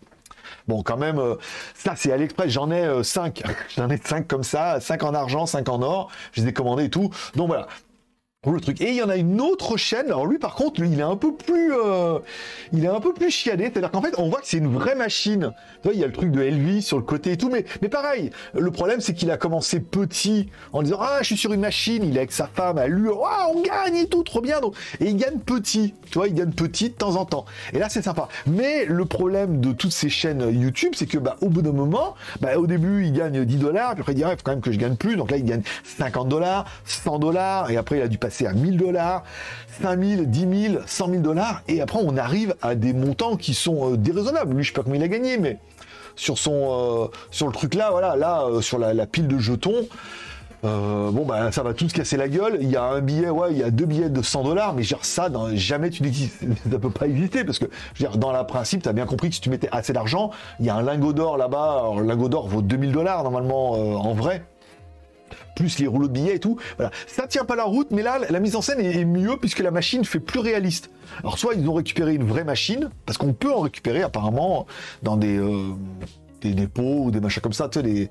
[0.67, 1.36] Bon, quand même, euh,
[1.75, 3.43] ça c'est AliExpress, j'en ai 5.
[3.45, 6.09] Euh, j'en ai 5 comme ça, 5 en argent, 5 en or.
[6.31, 7.11] Je les ai commandés et tout.
[7.36, 7.67] Donc voilà,
[8.54, 8.82] le truc.
[8.82, 10.08] Et il y en a une autre chaîne.
[10.08, 12.20] Alors lui, par contre, lui, il est un peu plus, euh,
[12.74, 13.66] il est un peu plus chiadé.
[13.66, 15.52] C'est-à-dire qu'en fait, on voit que c'est une vraie machine.
[15.82, 17.50] Tu vois, il y a le truc de Elvis sur le côté et tout.
[17.50, 21.38] Mais, mais pareil, le problème, c'est qu'il a commencé petit en disant ah, je suis
[21.38, 22.04] sur une machine.
[22.04, 23.10] Il est avec sa femme à lui.
[23.26, 24.62] Ah, on gagne et tout, trop bien.
[24.62, 25.93] Donc, et il gagne petit.
[26.12, 27.46] Tu vois, il gagne petit de temps en temps.
[27.74, 28.28] Et là, c'est sympa.
[28.48, 32.16] Mais le problème de toutes ces chaînes YouTube, c'est que bah, au bout d'un moment,
[32.41, 33.93] bah, au début, il gagne 10 dollars.
[33.93, 35.16] Puis après, il dit ah, il faut quand même que je gagne plus.
[35.16, 35.64] Donc là, il gagne
[35.98, 37.72] 50 dollars, 100 dollars.
[37.72, 39.23] Et après, il a dû passer c'est à 1000 dollars,
[39.81, 43.93] 5000, 10 000, 100 000 dollars, et après on arrive à des montants qui sont
[43.93, 44.53] euh, déraisonnables.
[44.53, 45.57] Lui, je sais pas comment il a gagné, mais
[46.15, 49.88] sur son, euh, sur le truc là, voilà, là, euh, sur la, pile de jetons.
[50.63, 52.57] bon bah ça va tout se casser la gueule.
[52.59, 54.83] Il y a un billet, ouais, il y a deux billets de 100 dollars, mais
[54.83, 58.83] genre ça, jamais tu n'existes, ça peut pas exister parce que je dans le principe,
[58.83, 61.13] tu as bien compris que si tu mettais assez d'argent, il y a un lingot
[61.13, 61.91] d'or là-bas.
[61.97, 64.43] Le lingot d'or vaut 2000 dollars normalement en vrai
[65.56, 66.58] plus les rouleaux de billets et tout.
[66.78, 66.91] Voilà.
[67.08, 69.72] Ça tient pas la route, mais là, la mise en scène est, mieux puisque la
[69.72, 70.89] machine fait plus réaliste.
[71.20, 74.66] Alors, soit ils ont récupéré une vraie machine, parce qu'on peut en récupérer apparemment
[75.03, 75.74] dans des, euh,
[76.43, 78.10] dépôts ou des machins comme ça, tu sais, des,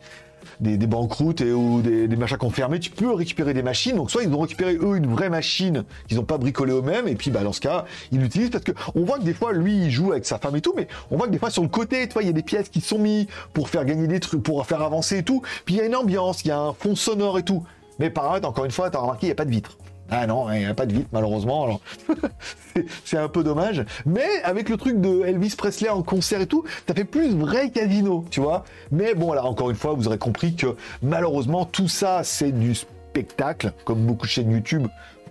[0.61, 3.97] des, banqueroutes et, ou des, machins confirmés, tu peux récupérer des machines.
[3.97, 7.15] Donc soit ils ont récupéré eux une vraie machine qu'ils n'ont pas bricolé eux-mêmes, et
[7.15, 9.77] puis bah, dans ce cas, ils l'utilisent parce que on voit que des fois lui
[9.85, 11.69] il joue avec sa femme et tout, mais on voit que des fois sur le
[11.69, 14.43] côté, tu il y a des pièces qui sont mises pour faire gagner des trucs,
[14.43, 15.43] pour faire avancer et tout.
[15.65, 17.65] Puis il y a une ambiance, il y a un fond sonore et tout.
[17.99, 19.77] Mais par contre, encore une fois, tu as remarqué, il n'y a pas de vitre.
[20.11, 21.65] Ah non, il n'y a pas de vitre malheureusement.
[21.65, 21.81] Alors
[23.05, 23.85] c'est un peu dommage.
[24.07, 27.71] Mais avec le truc de Elvis Presley en concert et tout, ça fait plus vrai
[27.71, 28.65] casino, tu vois.
[28.91, 32.75] Mais bon, là encore une fois, vous aurez compris que malheureusement tout ça c'est du
[32.75, 34.87] spectacle, comme beaucoup de chaînes YouTube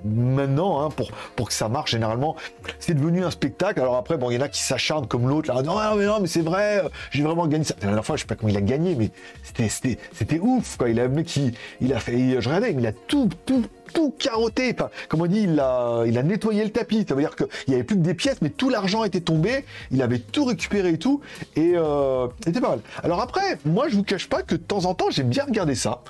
[0.05, 0.89] maintenant, hein,
[1.35, 2.35] pour, que ça marche généralement.
[2.79, 3.79] C'est devenu un spectacle.
[3.79, 6.19] Alors après, bon, il y en a qui s'acharnent comme l'autre, là, non, mais non,
[6.19, 7.75] mais c'est vrai, j'ai vraiment gagné ça.
[7.81, 9.11] La dernière fois, je sais pas comment il a gagné, mais
[9.43, 10.89] c'était, c'était, c'était ouf, quoi.
[10.89, 14.73] Il a, mec, il, il a fait, je regardais, il a tout, tout, tout carotté.
[14.73, 17.05] Enfin, comme on dit, il a, il a nettoyé le tapis.
[17.07, 19.65] Ça veut dire qu'il n'y avait plus que des pièces, mais tout l'argent était tombé.
[19.91, 21.21] Il avait tout récupéré et tout.
[21.55, 22.79] Et euh, c'était pas mal.
[23.03, 25.75] Alors après, moi, je vous cache pas que de temps en temps, j'aime bien regarder
[25.75, 26.01] ça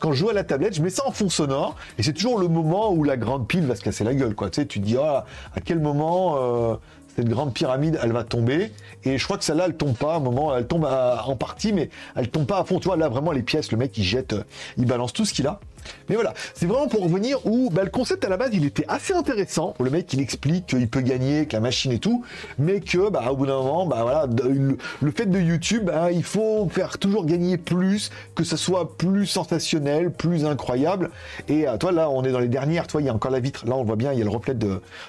[0.00, 2.40] quand je joue à la tablette, je mets ça en fond sonore, et c'est toujours
[2.40, 4.50] le moment où la grande pile va se casser la gueule, quoi.
[4.50, 6.74] Tu tu te dis, ah, à quel moment euh,
[7.14, 8.72] cette grande pyramide, elle va tomber,
[9.04, 11.72] et je crois que celle-là, elle tombe pas, à un moment, elle tombe en partie,
[11.72, 12.80] mais elle tombe pas à fond.
[12.80, 14.42] Tu vois, là, vraiment, les pièces, le mec, il jette, euh,
[14.78, 15.60] il balance tout ce qu'il a.
[16.08, 18.84] Mais voilà, c'est vraiment pour revenir où bah, le concept à la base il était
[18.88, 19.74] assez intéressant.
[19.80, 22.24] Le mec il explique qu'il peut gagner avec la machine et tout,
[22.58, 26.24] mais que bah, au bout d'un moment, bah, voilà, le, fait de YouTube, bah, il
[26.24, 31.10] faut faire toujours gagner plus, que ça soit plus sensationnel, plus incroyable.
[31.48, 33.40] Et euh, toi là, on est dans les dernières, toi il y a encore la
[33.40, 34.30] vitre, là on voit bien, il y a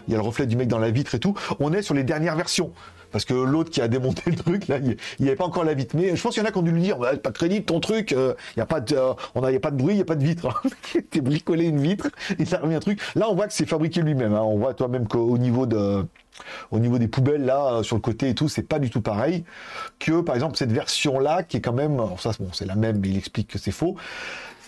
[0.07, 1.35] il y a le reflet du mec dans la vitre et tout.
[1.59, 2.71] On est sur les dernières versions
[3.11, 5.73] parce que l'autre qui a démonté le truc, là, il n'y avait pas encore la
[5.73, 5.95] vitre.
[5.95, 7.63] Mais je pense qu'il y en a qui ont dû lui dire, pas de crédit,
[7.63, 9.93] ton truc, euh, il n'y a pas de, euh, on a, a pas de bruit,
[9.93, 10.61] il n'y a pas de vitre.
[11.09, 12.09] T'es bricolé une vitre,
[12.39, 12.99] il t'a remis un truc.
[13.15, 14.33] Là, on voit que c'est fabriqué lui-même.
[14.33, 14.41] Hein.
[14.43, 16.05] On voit toi même qu'au niveau de,
[16.71, 19.01] au niveau des poubelles là euh, sur le côté et tout, c'est pas du tout
[19.01, 19.43] pareil
[19.99, 22.99] que par exemple cette version là qui est quand même, ça bon, c'est la même,
[22.99, 23.95] mais il explique que c'est faux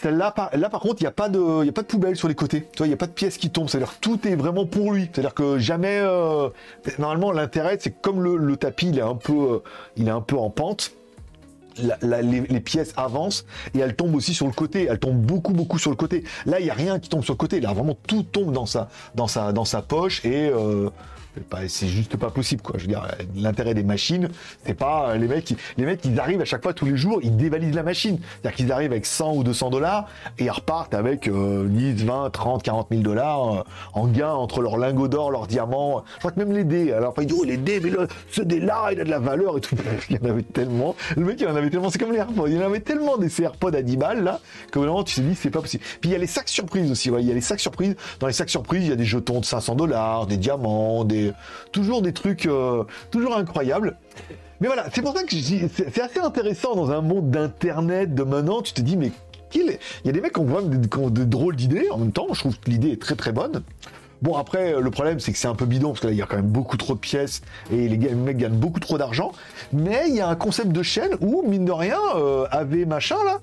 [0.10, 0.50] là par,
[0.80, 2.68] contre, il n'y a, pas de, a pas de poubelle sur les côtés.
[2.72, 3.70] Tu vois, il n'y a pas de pièces qui tombent.
[3.70, 5.10] C'est-à-dire que tout est vraiment pour lui.
[5.12, 6.00] C'est-à-dire que jamais.
[6.02, 6.50] Euh,
[7.00, 9.60] normalement, l'intérêt, c'est comme le, tapis, il est un peu, euh,
[9.98, 10.92] il est un peu en pente.
[12.02, 14.88] les, pièces avancent et elles tombent aussi sur le côté.
[14.90, 16.24] Elles tombent beaucoup, beaucoup sur le côté.
[16.46, 17.60] Là, il n'y a rien qui tombe sur le côté.
[17.60, 19.26] Là, vraiment, tout tombe dans
[19.66, 20.50] sa poche et.
[20.50, 20.90] Euh,
[21.68, 22.76] c'est juste pas possible, quoi.
[22.78, 24.30] Je veux dire, l'intérêt des machines,
[24.66, 27.36] c'est pas les mecs, les mecs, ils arrivent à chaque fois tous les jours, ils
[27.36, 28.20] dévalisent la machine.
[28.20, 30.08] C'est-à-dire qu'ils arrivent avec 100 ou 200 dollars
[30.38, 33.64] et ils repartent avec 10, 20, 30, 40 000 dollars euh,
[33.94, 36.04] en gain entre leurs lingots d'or, leurs diamants.
[36.16, 36.92] Je crois que même les dés.
[36.92, 37.92] Alors, ils disent, oh, les dés, mais
[38.32, 39.76] ce dé-là, il a de la valeur et tout.
[40.10, 40.96] Il y en avait tellement.
[41.16, 41.90] Le mec, il en avait tellement.
[41.90, 42.48] C'est comme les AirPods.
[42.48, 44.40] Il y en avait tellement des AirPods à 10 balles, là,
[44.72, 45.84] que vraiment, tu te dis, c'est pas possible.
[46.02, 47.10] Puis il y a les sacs surprises aussi.
[47.10, 47.22] Ouais.
[47.22, 47.96] Il y a les sacs surprises.
[48.20, 51.23] Dans les sacs surprises, il y a des jetons de 500 dollars, des diamants, des
[51.72, 53.98] toujours des trucs euh, toujours incroyables.
[54.62, 58.62] Mais voilà, c'est pour ça que c'est assez intéressant dans un monde d'internet de maintenant.
[58.62, 59.12] Tu te dis, mais
[59.56, 61.88] il y a des mecs qui ont vraiment de, drôles d'idées.
[61.92, 63.64] En même temps, je trouve que l'idée est très très bonne.
[64.22, 66.22] Bon, après, le problème, c'est que c'est un peu bidon, parce que là, il y
[66.22, 67.42] a quand même beaucoup trop de pièces,
[67.74, 69.34] et les, mecs gagnent beaucoup trop d'argent.
[69.74, 73.18] Mais il y a un concept de chaîne où, mine de rien, euh, avait machin,
[73.26, 73.40] là,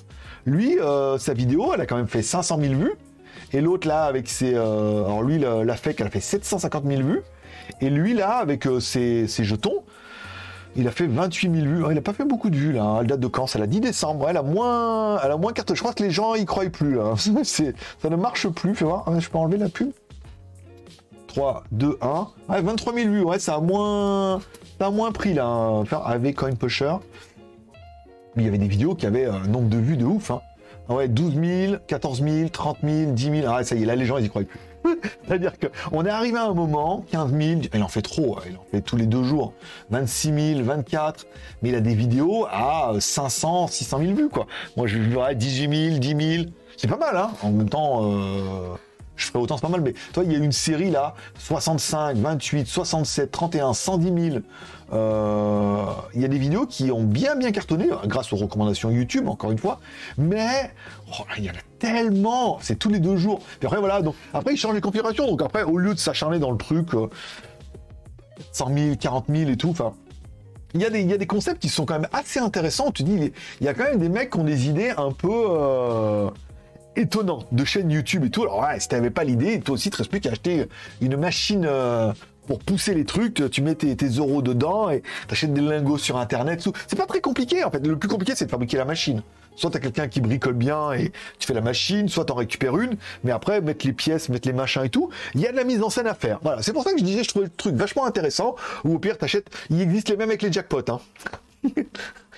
[0.46, 2.92] lui, euh, sa vidéo, elle a quand même fait 500 000 vues.
[3.52, 4.54] Et l'autre, là, avec ses...
[4.54, 7.20] alors lui, la, la elle a fait 750 000 vues.
[7.80, 9.82] Et lui, là, avec euh, ses, jetons,
[10.76, 11.84] il a fait 28 000 vues.
[11.88, 12.84] il n'a pas fait beaucoup de vues, là.
[12.84, 12.98] Hein.
[13.00, 13.46] Elle date de quand?
[13.46, 14.28] C'est la 10 décembre.
[14.28, 15.52] Elle a moins, elle a moins.
[15.56, 17.14] Je crois que les gens y croient plus, là.
[17.44, 17.64] ça
[18.08, 18.74] ne marche plus.
[18.74, 19.04] Fais voir.
[19.20, 19.90] Je peux enlever la pub?
[21.26, 22.28] 3, 2, 1.
[22.48, 23.22] Ouais, 23 000 vues.
[23.22, 24.40] Ouais, ça a moins,
[24.78, 25.46] ça a moins pris, là.
[25.46, 25.84] Hein.
[26.04, 26.96] Avec Coin Pusher.
[28.36, 30.30] Il y avait des vidéos qui avaient un nombre de vues de ouf.
[30.30, 30.40] Hein.
[30.88, 31.34] Ah ouais, 12
[31.68, 33.46] 000, 14 000, 30 000, 10 000.
[33.48, 34.58] Ah, ça y est, là, les gens, ils y croient plus.
[35.26, 38.56] C'est-à-dire qu'on est arrivé à un moment, 15 000, il en fait trop, hein, il
[38.56, 39.52] en fait tous les deux jours,
[39.90, 41.26] 26 000, 24,
[41.62, 44.46] mais il a des vidéos à 500, 600 000 vues, quoi.
[44.76, 46.44] Moi, je verrais 18 000, 10 000,
[46.76, 47.30] c'est pas mal, hein.
[47.42, 48.74] En même temps, euh,
[49.16, 52.16] je ferais autant, c'est pas mal, mais toi, il y a une série là, 65,
[52.16, 54.42] 28, 67, 31, 110 000.
[54.92, 59.52] Il y a des vidéos qui ont bien bien cartonné grâce aux recommandations YouTube, encore
[59.52, 59.80] une fois,
[60.18, 60.70] mais
[61.12, 63.40] oh, il y en a tellement, c'est tous les deux jours.
[63.64, 66.50] Après voilà, donc après ils changent les configurations, donc après au lieu de s'acharner dans
[66.50, 66.88] le truc,
[68.52, 69.94] 100 000, 40 000 et tout, enfin.
[70.72, 72.92] Il y, a des, il y a des concepts qui sont quand même assez intéressants.
[72.92, 75.28] Tu dis, il y a quand même des mecs qui ont des idées un peu
[75.28, 76.30] euh,
[76.94, 78.42] étonnant de chaîne YouTube et tout.
[78.42, 80.68] Alors ouais, si t'avais pas l'idée, toi aussi, tu plus qu'à acheter
[81.00, 82.12] une machine euh,
[82.50, 86.68] pour pousser les trucs, tu mets tes, euros dedans et t'achètes des lingots sur internet.
[86.88, 87.86] C'est pas très compliqué en fait.
[87.86, 89.22] Le plus compliqué, c'est de fabriquer la machine.
[89.54, 92.96] Soit t'as quelqu'un qui bricole bien et tu fais la machine, soit t'en récupères une,
[93.22, 95.62] mais après mettre les pièces, mettre les machins et tout, il y a de la
[95.62, 96.40] mise en scène à faire.
[96.42, 98.56] Voilà, c'est pour ça que je disais, je trouvais le truc vachement intéressant.
[98.82, 100.90] Ou au pire, t'achètes, il existe les mêmes avec les jackpots.
[100.90, 101.00] Hein.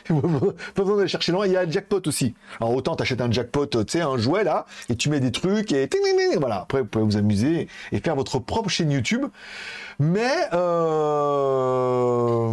[0.09, 1.47] pas besoin d'aller chercher loin.
[1.47, 2.35] Il y a le jackpot aussi.
[2.61, 5.73] Alors autant t'achètes un jackpot, tu sais, un jouet là, et tu mets des trucs
[5.73, 5.89] et
[6.39, 6.63] voilà.
[6.63, 9.27] Après vous pouvez vous amuser et faire votre propre chaîne YouTube.
[9.99, 12.49] Mais euh...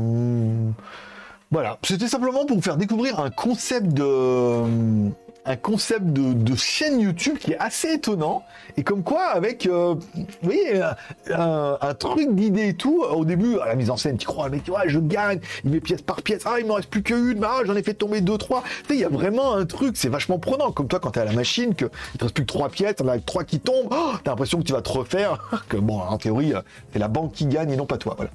[1.52, 5.10] Voilà, c'était simplement pour vous faire découvrir un concept de
[5.50, 8.44] un concept de, chaîne YouTube qui est assez étonnant.
[8.78, 9.96] Et comme quoi avec euh,
[11.28, 14.60] un, truc d'idée et tout au début à la mise en scène tu crois mais
[14.60, 17.44] tu vois je gagne il met pièce par pièce ah il m'en reste plus qu'une
[17.44, 18.62] ah, j'en ai fait tomber deux trois.
[18.62, 20.72] Tu sais il y a vraiment un truc c'est vachement prenant.
[20.72, 22.98] Comme toi quand t'es à la machine que il te reste plus que trois pièces
[22.98, 26.00] t'en as trois qui tombent oh, t'as l'impression que tu vas te refaire que bon
[26.00, 26.54] en théorie
[26.94, 28.30] c'est la banque qui gagne et non pas toi voilà.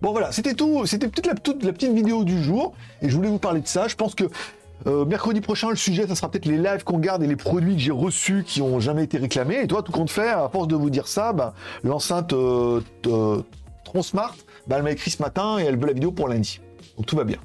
[0.00, 3.16] Bon voilà, c'était tout, c'était peut-être la, toute, la petite vidéo du jour, et je
[3.16, 3.88] voulais vous parler de ça.
[3.88, 4.24] Je pense que
[4.86, 7.74] euh, mercredi prochain, le sujet, ça sera peut-être les lives qu'on garde et les produits
[7.74, 9.60] que j'ai reçus qui ont jamais été réclamés.
[9.62, 12.80] Et toi, tout compte faire, à force de vous dire ça, bah, l'enceinte euh,
[13.84, 16.60] Tronsmart, bah, elle m'a écrit ce matin et elle veut la vidéo pour lundi.
[16.96, 17.38] Donc tout va bien.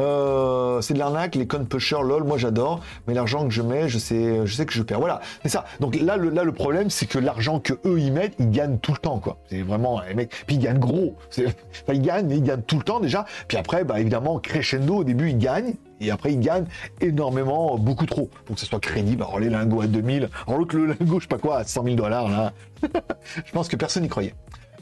[0.00, 3.88] Euh, c'est de l'arnaque, les con pushers, lol, moi j'adore, mais l'argent que je mets,
[3.88, 5.00] je sais, je sais que je perds.
[5.00, 5.64] Voilà, c'est ça.
[5.80, 8.78] Donc là, le, là, le problème, c'est que l'argent que eux ils mettent, ils gagnent
[8.78, 9.38] tout le temps, quoi.
[9.50, 11.16] C'est vraiment, les mecs, puis ils gagnent gros.
[11.38, 13.24] Enfin, ils gagnent, mais ils gagnent tout le temps déjà.
[13.46, 16.66] Puis après, bah évidemment, crescendo, au début, ils gagnent, et après, ils gagnent
[17.00, 19.22] énormément, beaucoup trop, pour que ce soit crédible.
[19.22, 21.84] Alors les lingots à 2000, alors l'autre, le lingot, je sais pas quoi, à 100
[21.84, 22.52] 000 dollars, là.
[23.44, 24.34] je pense que personne n'y croyait.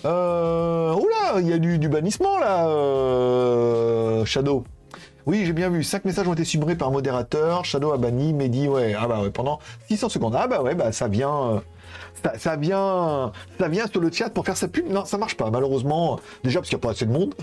[0.04, 0.94] Euh...
[0.94, 4.24] Oula, il y a du, du bannissement, là, euh...
[4.24, 4.64] Shadow.
[5.26, 5.82] Oui, j'ai bien vu.
[5.82, 7.64] 5 messages ont été supprimés par modérateur.
[7.64, 8.32] Shadow a banni.
[8.32, 8.94] Mehdi, ouais.
[8.98, 9.58] Ah bah ouais, pendant
[9.88, 10.36] 600 secondes.
[10.38, 11.54] Ah bah ouais, bah ça vient.
[11.54, 11.58] Euh,
[12.38, 14.88] ça, vient, ça vient sur le chat pour faire sa pub.
[14.88, 16.20] Non, ça marche pas, malheureusement.
[16.44, 17.34] Déjà parce qu'il n'y a pas assez de monde.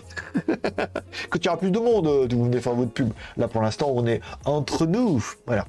[1.29, 3.11] que tu auras plus de monde, euh, vous venez faire votre pub.
[3.35, 5.21] Là, pour l'instant, on est entre nous.
[5.45, 5.65] Voilà.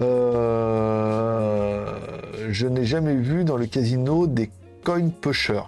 [0.00, 1.86] Euh,
[2.50, 4.50] je n'ai jamais vu dans le casino des
[4.84, 5.62] coin pushers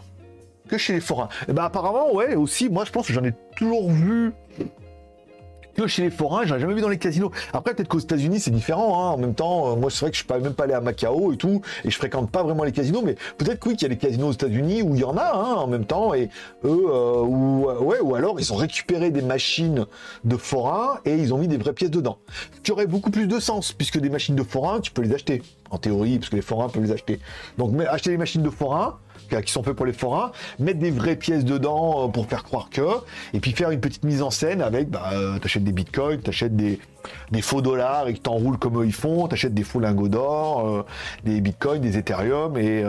[0.68, 1.29] que chez les forains.
[1.43, 4.33] Et eh ben apparemment, ouais, aussi, moi je pense que j'en ai toujours vu
[5.85, 7.31] que chez les forains, j'en ai jamais vu dans les casinos.
[7.53, 9.03] Après, peut-être qu'aux États-Unis, c'est différent.
[9.03, 9.11] Hein.
[9.12, 10.81] En même temps, euh, moi, c'est vrai que je suis pas, même pas allé à
[10.81, 13.91] Macao et tout, et je fréquente pas vraiment les casinos, mais peut-être oui qu'il y
[13.91, 16.28] a des casinos aux États-Unis où il y en a hein, en même temps, et
[16.64, 19.87] eux, euh, ou, euh, ouais, ou alors ils ont récupéré des machines
[20.24, 22.18] de forains et ils ont mis des vraies pièces dedans.
[22.57, 25.14] Ce qui aurait beaucoup plus de sens, puisque des machines de forains, tu peux les
[25.14, 27.21] acheter, en théorie, parce que les forains peuvent les acheter.
[27.59, 28.99] Donc, acheter des machines de forains,
[29.29, 32.68] qui sont faits pour les forains, mettre des vraies pièces dedans euh, pour faire croire
[32.71, 32.83] que,
[33.33, 36.57] et puis faire une petite mise en scène avec, bah, euh, t'achètes des bitcoins, t'achètes
[36.57, 36.81] des,
[37.41, 40.85] faux dollars et que t'enroules comme eux ils font, t'achètes des faux lingots d'or, euh,
[41.25, 42.85] des bitcoins, des ethereum et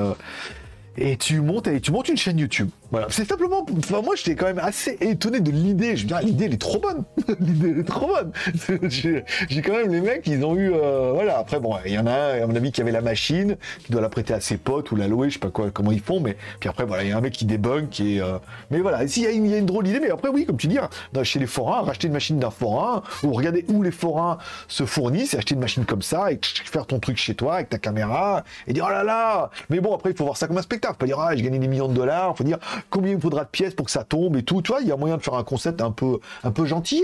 [0.97, 2.69] et tu montes et tu montes une chaîne YouTube.
[2.91, 3.65] Voilà, c'est simplement.
[3.77, 5.95] Enfin, moi, j'étais quand même assez étonné de l'idée.
[5.95, 7.05] Je veux dire, l'idée, elle est trop bonne.
[7.39, 8.31] l'idée, elle est trop bonne.
[8.89, 9.23] j'ai,
[9.61, 10.73] quand même les mecs, ils ont eu.
[10.73, 11.37] Euh, voilà.
[11.37, 13.93] Après, bon, il y en a un, à mon avis, qui avait la machine, qui
[13.93, 16.01] doit la prêter à ses potes ou la louer, je sais pas quoi, comment ils
[16.01, 16.19] font.
[16.19, 18.19] Mais puis après, voilà, il y a un mec qui débunk, est.
[18.19, 18.39] Euh,
[18.71, 20.77] mais voilà, s'il y, y a une drôle d'idée, mais après, oui, comme tu dis,
[20.77, 20.89] hein,
[21.23, 24.37] chez les forains, racheter une machine d'un forain, ou regarder où les forains
[24.67, 27.69] se fournissent, et acheter une machine comme ça, et faire ton truc chez toi avec
[27.69, 29.49] ta caméra, et dire oh là là.
[29.69, 30.97] Mais bon, après, il faut voir ça comme un spectacle.
[30.99, 32.35] Faut dire ah, j'ai gagné des millions de dollars.
[32.35, 32.59] Faut dire
[32.89, 34.61] combien il faudra de pièces pour que ça tombe et tout.
[34.61, 37.03] Tu vois, il y a moyen de faire un concept un peu, un peu gentil,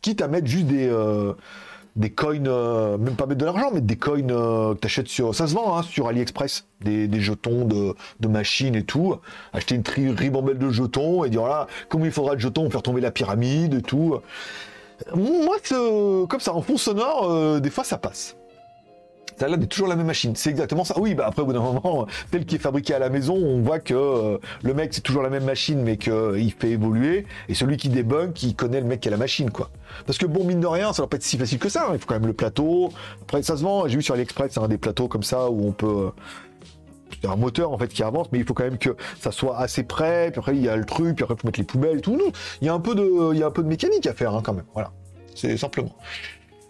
[0.00, 1.34] quitte à mettre juste des, euh,
[1.96, 5.08] des coins, euh, même pas mettre de l'argent, mais des coins euh, que tu achètes
[5.08, 9.16] sur, ça se vend hein, sur AliExpress, des, jetons de, machines et tout.
[9.52, 12.72] Acheter une tri ribambelle de jetons et dire voilà, combien il faudra de jetons pour
[12.72, 14.18] faire tomber la pyramide et tout.
[15.14, 15.56] Moi,
[16.28, 18.37] comme ça, en fond sonore, des fois ça passe.
[19.38, 20.34] Ça a toujours la même machine.
[20.34, 20.98] C'est exactement ça.
[20.98, 23.62] Oui, bah après, au bout d'un moment, tel qui est fabriqué à la maison, on
[23.62, 27.26] voit que euh, le mec, c'est toujours la même machine, mais qu'il euh, fait évoluer.
[27.48, 29.70] Et celui qui débug, qui connaît le mec qui a la machine, quoi.
[30.06, 31.86] Parce que bon, mine de rien, ça va pas être si facile que ça.
[31.88, 31.92] Hein.
[31.92, 32.90] Il faut quand même le plateau.
[33.22, 33.86] Après, ça se vend.
[33.86, 35.86] J'ai vu sur AliExpress, c'est un des plateaux comme ça où on peut.
[35.86, 36.10] Euh,
[37.20, 39.58] c'est un moteur en fait qui avance, mais il faut quand même que ça soit
[39.58, 40.30] assez près.
[40.30, 41.16] Puis après, il y a le truc.
[41.16, 42.18] Puis après, il faut mettre les poubelles et tout.
[42.60, 44.34] Il y a un peu de, il y a un peu de mécanique à faire
[44.34, 44.66] hein, quand même.
[44.74, 44.92] Voilà.
[45.34, 45.94] C'est simplement.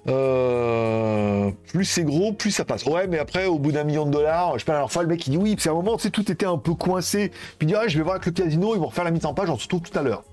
[0.09, 2.85] Euh, plus c'est gros, plus ça passe.
[2.87, 5.09] Ouais, mais après, au bout d'un million de dollars, je sais pas, la fois, le
[5.09, 7.31] mec il dit oui, c'est un moment, tu sais, tout était un peu coincé.
[7.59, 9.27] Puis il dit, ah, je vais voir avec le casino, ils vont refaire la mise
[9.27, 10.25] en page, on se retrouve tout à l'heure.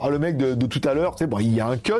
[0.00, 1.92] Ah, le mec de, tout à l'heure, tu sais, bon, il y a un cut,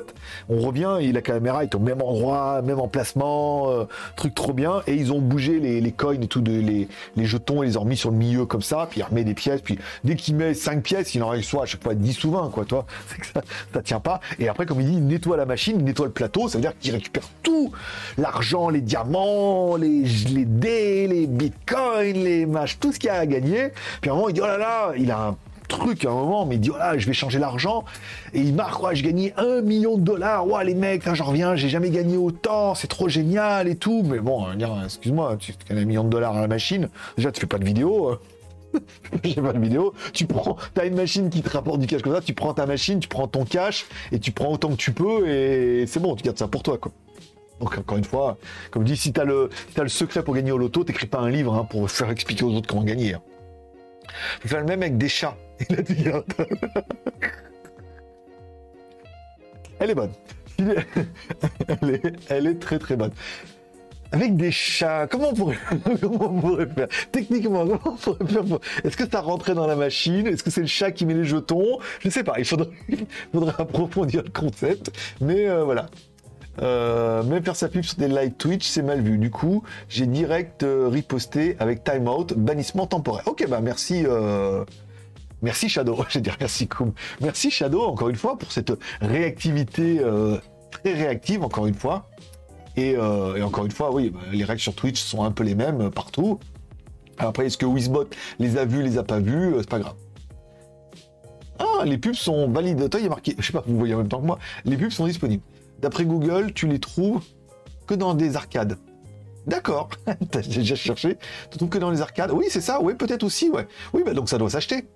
[0.48, 3.84] on revient, et la caméra est au même endroit, même emplacement, euh,
[4.16, 7.62] truc trop bien, et ils ont bougé les, coins et tout, de, les, les jetons,
[7.62, 9.78] et les ont mis sur le milieu comme ça, puis il remet des pièces, puis
[10.02, 12.64] dès qu'il met 5 pièces, il en soit à chaque fois 10 ou 20, quoi,
[12.64, 13.42] toi, c'est que ça,
[13.72, 14.20] ça tient pas.
[14.40, 16.62] Et après, comme il dit, il nettoie la machine, il nettoie le plateau, ça veut
[16.62, 17.70] dire qu'il récupère tout,
[18.18, 23.18] l'argent, les diamants, les, les dés, les bitcoins, les matchs, tout ce qu'il y a
[23.18, 23.70] à gagner,
[24.00, 25.36] puis à un moment, il dit, oh là là, il a un
[25.78, 27.84] truc à un moment, mais il dit voilà, je vais changer l'argent.
[28.32, 30.46] Et il marque, ouais, j'ai gagné un million de dollars.
[30.46, 34.02] Ouais, les mecs, j'en reviens, j'ai jamais gagné autant, c'est trop génial et tout.
[34.04, 34.46] Mais bon,
[34.84, 36.88] excuse-moi, tu gagnes un million de dollars à la machine.
[37.16, 38.18] Déjà, tu fais pas de vidéo.
[39.24, 39.94] J'ai pas de vidéo.
[40.12, 42.66] Tu prends, t'as une machine qui te rapporte du cash comme ça, tu prends ta
[42.66, 46.16] machine, tu prends ton cash et tu prends autant que tu peux et c'est bon,
[46.16, 46.90] tu gardes ça pour toi, quoi.
[47.60, 48.36] Donc encore une fois,
[48.72, 51.20] comme je dis, si t'as le, as le secret pour gagner au loto, t'écris pas
[51.20, 53.14] un livre hein, pour faire expliquer aux autres comment gagner.
[53.14, 53.22] Hein.
[54.44, 55.36] Faire le même avec des chats.
[59.78, 60.12] Elle est bonne.
[62.30, 63.10] elle, est, très très bonne.
[64.12, 65.58] Avec des chats, comment on pourrait,
[66.00, 66.86] comment on pourrait faire?
[67.10, 70.28] Techniquement, comment on pourrait faire Est-ce que ça rentrait dans la machine?
[70.28, 71.80] Est-ce que c'est le chat qui met les jetons?
[71.98, 72.70] Je ne sais pas, il faudrait,
[73.58, 74.92] approfondir le concept.
[75.20, 75.86] Mais euh, voilà.
[76.62, 79.18] Euh, même faire sa pub sur des live Twitch, c'est mal vu.
[79.18, 83.26] Du coup, j'ai direct euh, riposté avec timeout, bannissement temporaire.
[83.26, 84.06] Ok, bah merci.
[85.44, 86.92] Merci Shadow, je vais dire merci Koum.
[87.20, 90.00] Merci Shadow, encore une fois, pour cette réactivité
[90.70, 92.08] très réactive, encore une fois.
[92.78, 95.54] Euh, et, encore une fois, oui, bah, les règles sur Twitch sont un peu les
[95.54, 96.40] mêmes partout.
[97.18, 99.94] Après, est-ce que Wizbot les a vus, les a pas vus euh, C'est pas grave.
[101.60, 102.90] Ah, les pubs sont valides.
[102.90, 104.38] Toi, il y a marqué, je sais pas, vous voyez en même temps que moi,
[104.64, 105.42] les pubs sont disponibles.
[105.80, 107.22] D'après Google, tu les trouves
[107.86, 108.76] que dans des arcades.
[109.46, 109.90] D'accord,
[110.40, 111.18] j'ai déjà cherché.
[111.50, 113.68] Tu trouves que dans les arcades Oui, c'est ça, oui, peut-être aussi, ouais.
[113.92, 114.88] Oui, bah donc ça doit s'acheter.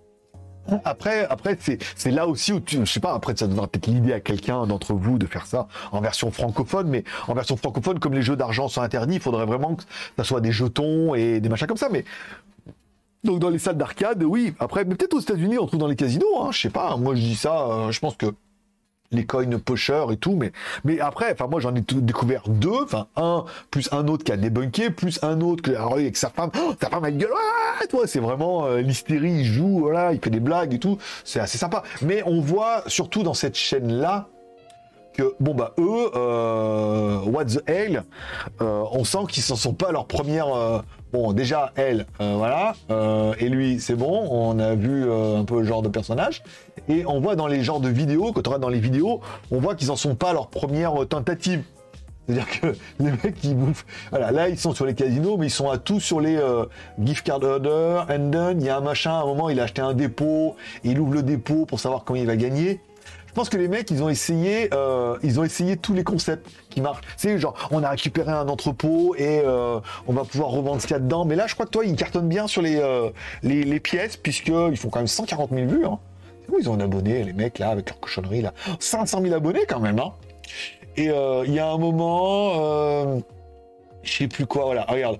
[0.84, 4.12] Après, après c'est là aussi où tu, je sais pas, après ça donnera peut-être l'idée
[4.12, 8.14] à quelqu'un d'entre vous de faire ça en version francophone, mais en version francophone, comme
[8.14, 9.84] les jeux d'argent sont interdits, il faudrait vraiment que
[10.16, 11.88] ça soit des jetons et des machins comme ça.
[11.90, 12.04] Mais
[13.24, 14.54] donc dans les salles d'arcade, oui.
[14.58, 16.40] Après, mais peut-être aux États-Unis, on trouve dans les casinos.
[16.40, 16.96] Hein, je sais pas.
[16.96, 17.66] Moi, je dis ça.
[17.66, 18.26] Euh, je pense que
[19.10, 20.52] les coins pocheurs et tout, mais,
[20.84, 24.36] mais après, enfin moi j'en ai découvert deux, enfin un plus un autre qui a
[24.36, 27.86] débunké, plus un autre qui, alors, avec sa femme, oh, sa femme a gueule, ah,
[27.86, 31.40] toi c'est vraiment euh, l'hystérie, il joue, voilà, il fait des blagues et tout, c'est
[31.40, 31.82] assez sympa.
[32.02, 34.28] Mais on voit surtout dans cette chaîne là
[35.14, 38.04] que bon bah eux, euh, what the hell,
[38.60, 42.74] euh, on sent qu'ils s'en sont pas leur première Bon, déjà, elle, voilà.
[43.38, 44.28] Et lui, c'est bon.
[44.30, 46.42] On a vu un peu le genre de personnage.
[46.88, 49.20] Et on voit dans les genres de vidéos, quand on regarde dans les vidéos,
[49.50, 51.62] on voit qu'ils en sont pas leur première tentative.
[52.26, 52.66] C'est-à-dire que
[53.02, 53.86] les mecs qui bouffent.
[54.10, 56.38] Voilà, là ils sont sur les casinos, mais ils sont à tout sur les
[57.02, 59.64] gift card order, and then il y a un machin, à un moment il a
[59.64, 62.80] acheté un dépôt, il ouvre le dépôt pour savoir comment il va gagner.
[63.28, 66.50] Je pense que les mecs, ils ont essayé, euh, ils ont essayé tous les concepts
[66.70, 67.02] qui marchent.
[67.16, 69.78] C'est genre, on a récupéré un entrepôt et euh,
[70.08, 71.24] on va pouvoir revendre ce qu'il y a dedans.
[71.24, 73.10] Mais là, je crois que toi, ils cartonnent bien sur les, euh,
[73.42, 75.86] les, les, pièces, puisqu'ils font quand même 140 000 vues.
[75.86, 75.98] Hein.
[76.58, 78.52] Ils ont un abonné, les mecs, là, avec leur cochonnerie, là.
[78.80, 80.12] 500 000 abonnés, quand même, hein.
[80.96, 81.10] Et
[81.46, 83.22] il y a un moment,
[84.02, 85.18] je sais plus quoi, voilà, regarde.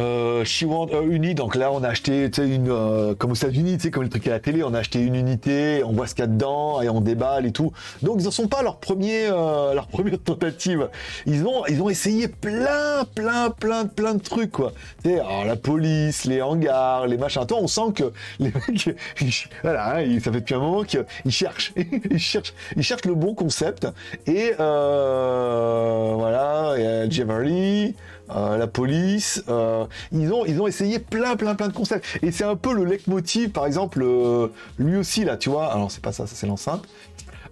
[0.00, 4.04] Euh, She Want Uni, donc là on a acheté une, euh, comme aux États-Unis, comme
[4.04, 6.24] le truc à la télé, on a acheté une unité, on voit ce qu'il y
[6.24, 7.72] a dedans et on déballe et tout.
[8.02, 10.88] Donc ils n'en sont pas leur premier, euh, leur première tentative.
[11.26, 14.72] Ils ont, ils ont essayé plein, plein, plein, plein de trucs quoi.
[15.04, 17.44] Alors la police, les hangars, les machins.
[17.46, 18.96] Toi, on sent que les mecs,
[19.62, 21.72] voilà, hein, ça fait depuis un moment qu'ils cherchent,
[22.10, 23.88] ils cherchent, ils cherchent le bon concept
[24.26, 27.96] et euh, voilà, et Jeverly.
[28.30, 29.42] Euh, la police.
[29.48, 32.04] Euh, ils, ont, essayé plein, plein, plein de concepts.
[32.22, 34.48] Et c'est un peu le leitmotiv, par exemple, euh,
[34.78, 35.72] lui aussi, là, tu vois.
[35.72, 36.84] Alors, c'est pas ça, ça c'est l'enceinte.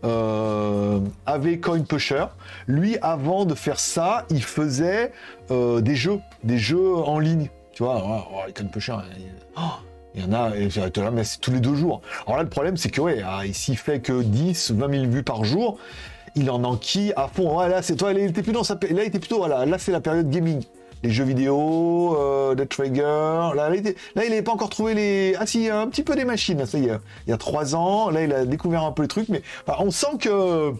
[0.02, 2.26] avait Coin Pusher.
[2.66, 5.12] Lui, avant de faire ça, il faisait
[5.50, 7.48] des jeux, des jeux en ligne.
[7.72, 8.96] Tu vois, oh, oh, Coin Pusher,
[10.14, 10.50] il y en a,
[11.10, 12.00] mais c'est tous les deux jours.
[12.26, 15.22] Alors là, le problème, c'est que, ouais, ah, s'il fait que 10, 20 000 vues
[15.22, 15.78] par jour,
[16.36, 17.58] il en enquille à fond.
[17.58, 19.78] Ouais, là, c'est toi, il était plutôt dans sa, là, il était plutôt, voilà, là,
[19.78, 20.62] c'est la période gaming.
[21.02, 23.02] Les jeux vidéo, euh, The Trigger.
[23.54, 25.34] Là, là, il n'avait pas encore trouvé les.
[25.38, 26.98] Ah, si, un petit peu des machines, ça y est.
[27.26, 29.42] Il y a trois ans, là, il a découvert un peu les trucs, mais
[29.78, 30.72] on sent que.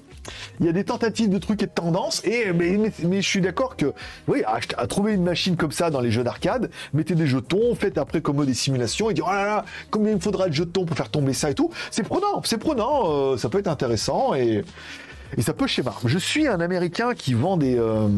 [0.59, 3.76] Il y a des tentatives de trucs et de tendances, et mais, je suis d'accord
[3.76, 3.92] que,
[4.26, 7.96] oui, à, trouver une machine comme ça dans les jeux d'arcade, mettez des jetons, faites
[7.96, 10.96] après comme des simulations, et dire oh là là, combien il faudra de jetons pour
[10.96, 11.70] faire tomber ça et tout.
[11.92, 14.64] C'est prenant, c'est prenant, euh, ça peut être intéressant, et
[15.36, 15.94] et ça peut schéma.
[16.04, 17.78] Je suis un Américain qui vend des...
[17.78, 18.08] Euh,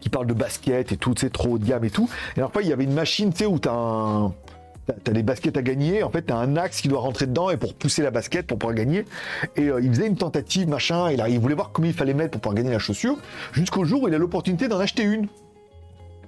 [0.00, 2.08] qui parle de basket et tout, c'est trop haut de gamme et tout.
[2.36, 4.32] Et alors, il y avait une machine, tu sais, où t'as un...
[5.04, 7.56] T'as des baskets à gagner, en fait, t'as un axe qui doit rentrer dedans et
[7.56, 9.04] pour pousser la basket pour pouvoir gagner.
[9.54, 12.14] Et euh, il faisait une tentative, machin, et là, il voulait voir combien il fallait
[12.14, 13.16] mettre pour pouvoir gagner la chaussure,
[13.52, 15.28] jusqu'au jour où il a l'opportunité d'en acheter une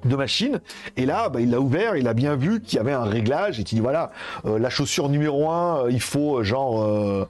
[0.04, 0.60] de machine.
[0.96, 3.58] Et là, bah, il l'a ouvert, il a bien vu qu'il y avait un réglage
[3.58, 4.12] et il dit voilà,
[4.44, 7.28] euh, la chaussure numéro 1, il faut genre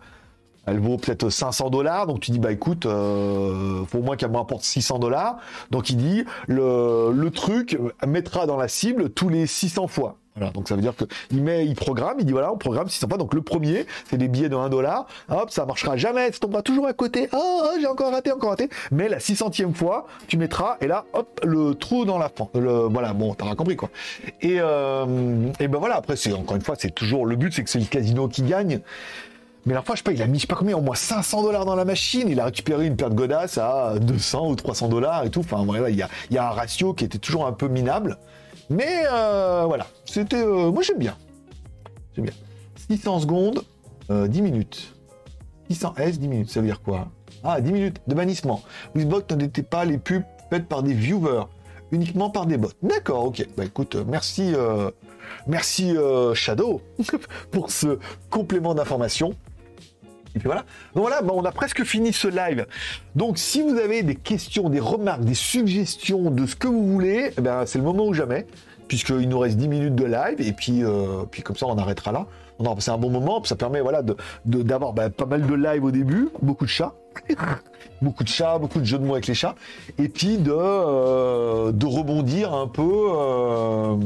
[0.67, 4.31] elle vaut peut-être 500 dollars, donc tu dis bah écoute, euh, faut au moins qu'elle
[4.31, 5.39] me rapporte 600 dollars.
[5.71, 10.17] Donc il dit le, le truc mettra dans la cible tous les 600 fois.
[10.35, 12.89] Voilà, donc ça veut dire que il met, il programme, il dit voilà, on programme
[12.89, 13.19] 600 fois.
[13.19, 15.07] Donc le premier, c'est des billets de 1 dollar.
[15.29, 17.29] Hop, ça marchera jamais, ça tombera toujours à côté.
[17.33, 18.71] Oh, oh j'ai encore raté, encore raté.
[18.91, 22.49] Mais la 600e fois, tu mettras et là, hop, le trou dans la fin.
[22.55, 23.91] Le, voilà, bon, t'auras compris quoi.
[24.41, 27.65] Et, euh, et ben voilà, après c'est encore une fois, c'est toujours le but, c'est
[27.65, 28.81] que c'est le casino qui gagne.
[29.65, 30.97] Mais la fois, je sais pas, il a mis, je sais pas combien, au moins
[30.97, 32.29] 500 dollars dans la machine.
[32.29, 35.41] Il a récupéré une paire de godasses à 200 ou 300 dollars et tout.
[35.41, 38.19] Enfin, voilà, il y a, un ratio qui était toujours un peu minable.
[38.71, 40.43] Mais euh, voilà, c'était.
[40.43, 41.17] Euh, moi, j'aime bien.
[42.15, 42.35] J'aime bien.
[42.91, 43.63] 600 secondes,
[44.09, 44.95] 10 euh, minutes.
[45.71, 46.51] 600 S, 10 minutes.
[46.51, 47.09] Ça veut dire quoi?
[47.45, 48.63] Ah, 10 minutes de bannissement.
[48.95, 51.45] Wizbot n'était pas les pubs faites par des viewers,
[51.93, 52.73] uniquement par des bots.
[52.83, 53.47] D'accord, ok.
[53.57, 54.55] Bah écoute, euh, merci,
[55.47, 55.95] merci
[56.35, 56.81] Shadow
[57.53, 57.99] pour ce
[58.29, 59.35] complément d'information.
[60.35, 60.65] Et puis voilà.
[60.95, 62.67] Donc voilà, bah, on a presque fini ce live.
[63.15, 67.33] Donc si vous avez des questions, des remarques, des suggestions de ce que vous voulez,
[67.37, 68.47] eh ben, c'est le moment ou jamais,
[68.89, 70.83] puisqu'il nous reste 10 minutes de live, et puis,
[71.31, 72.27] puis comme ça on arrêtera là.
[72.59, 74.03] On aura passé un bon moment, ça permet voilà,
[74.45, 76.95] d'avoir de, bah, pas mal de live au début, beaucoup de chats.
[78.03, 79.55] beaucoup de chats, beaucoup de jeux de mots avec les chats,
[79.99, 83.97] et puis de, euh, de rebondir un peu, euh,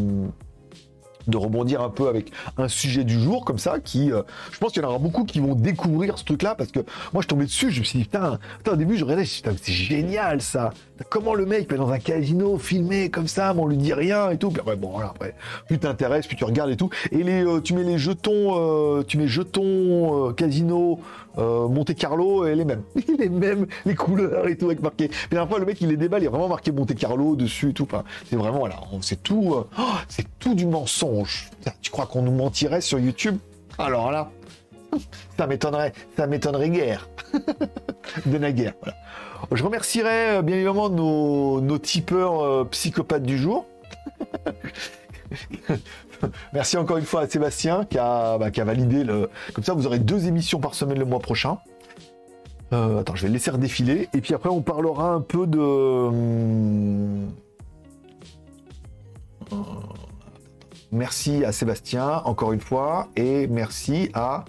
[1.26, 4.22] de rebondir un peu avec un sujet du jour comme ça, qui, euh,
[4.52, 6.80] je pense qu'il y en aura beaucoup qui vont découvrir ce truc-là, parce que
[7.12, 8.38] moi je tombais dessus, je me suis dit, putain,
[8.70, 10.72] au début je regardais, c'est génial ça,
[11.10, 14.30] comment le mec peut dans un casino filmer comme ça, mais on lui dit rien
[14.30, 15.34] et tout, puis après, bon après,
[15.66, 19.28] plus t'intéresses, puis tu regardes et tout, et les, tu mets les jetons, tu mets
[19.28, 21.00] jetons casino,
[21.38, 22.82] euh, Monte Carlo, et les mêmes.
[23.18, 25.10] les mêmes, les couleurs et tout, avec marqué.
[25.30, 27.70] Mais la fois, le mec, il les déballe, il a vraiment marqué Monte Carlo dessus
[27.70, 27.88] et tout.
[28.28, 31.50] C'est vraiment, voilà, c'est tout, euh, oh, c'est tout du mensonge.
[31.82, 33.36] Tu crois qu'on nous mentirait sur YouTube?
[33.78, 34.30] Alors là,
[35.36, 37.08] ça m'étonnerait, ça m'étonnerait guère.
[38.26, 38.96] de voilà.
[39.52, 43.66] Je remercierai euh, bien évidemment nos, nos tipeurs psychopathes du jour.
[46.52, 49.30] Merci encore une fois à Sébastien qui a, bah, qui a, validé le.
[49.54, 51.58] Comme ça, vous aurez deux émissions par semaine le mois prochain.
[52.72, 54.08] Euh, attends, je vais le laisser redéfiler.
[54.12, 55.58] Et puis après, on parlera un peu de.
[55.58, 57.30] Hum,
[60.92, 63.08] merci à Sébastien, encore une fois.
[63.16, 64.44] Et merci à.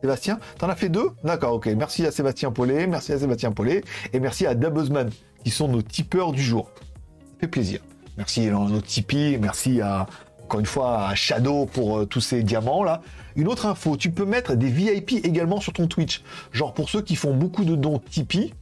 [0.00, 1.10] Sébastien, t'en as fait deux?
[1.22, 1.66] D'accord, ok.
[1.76, 5.10] Merci à Sébastien Paulet, merci à Sébastien Paulet, et merci à Dabuzman,
[5.44, 6.70] qui sont nos tipeurs du jour.
[6.74, 7.80] Ça fait plaisir.
[8.16, 10.06] Merci à nos Tipeee, merci à,
[10.44, 13.00] encore une fois à Shadow pour euh, tous ces diamants là.
[13.36, 16.22] Une autre info, tu peux mettre des VIP également sur ton Twitch.
[16.52, 18.52] Genre pour ceux qui font beaucoup de dons Tipeee,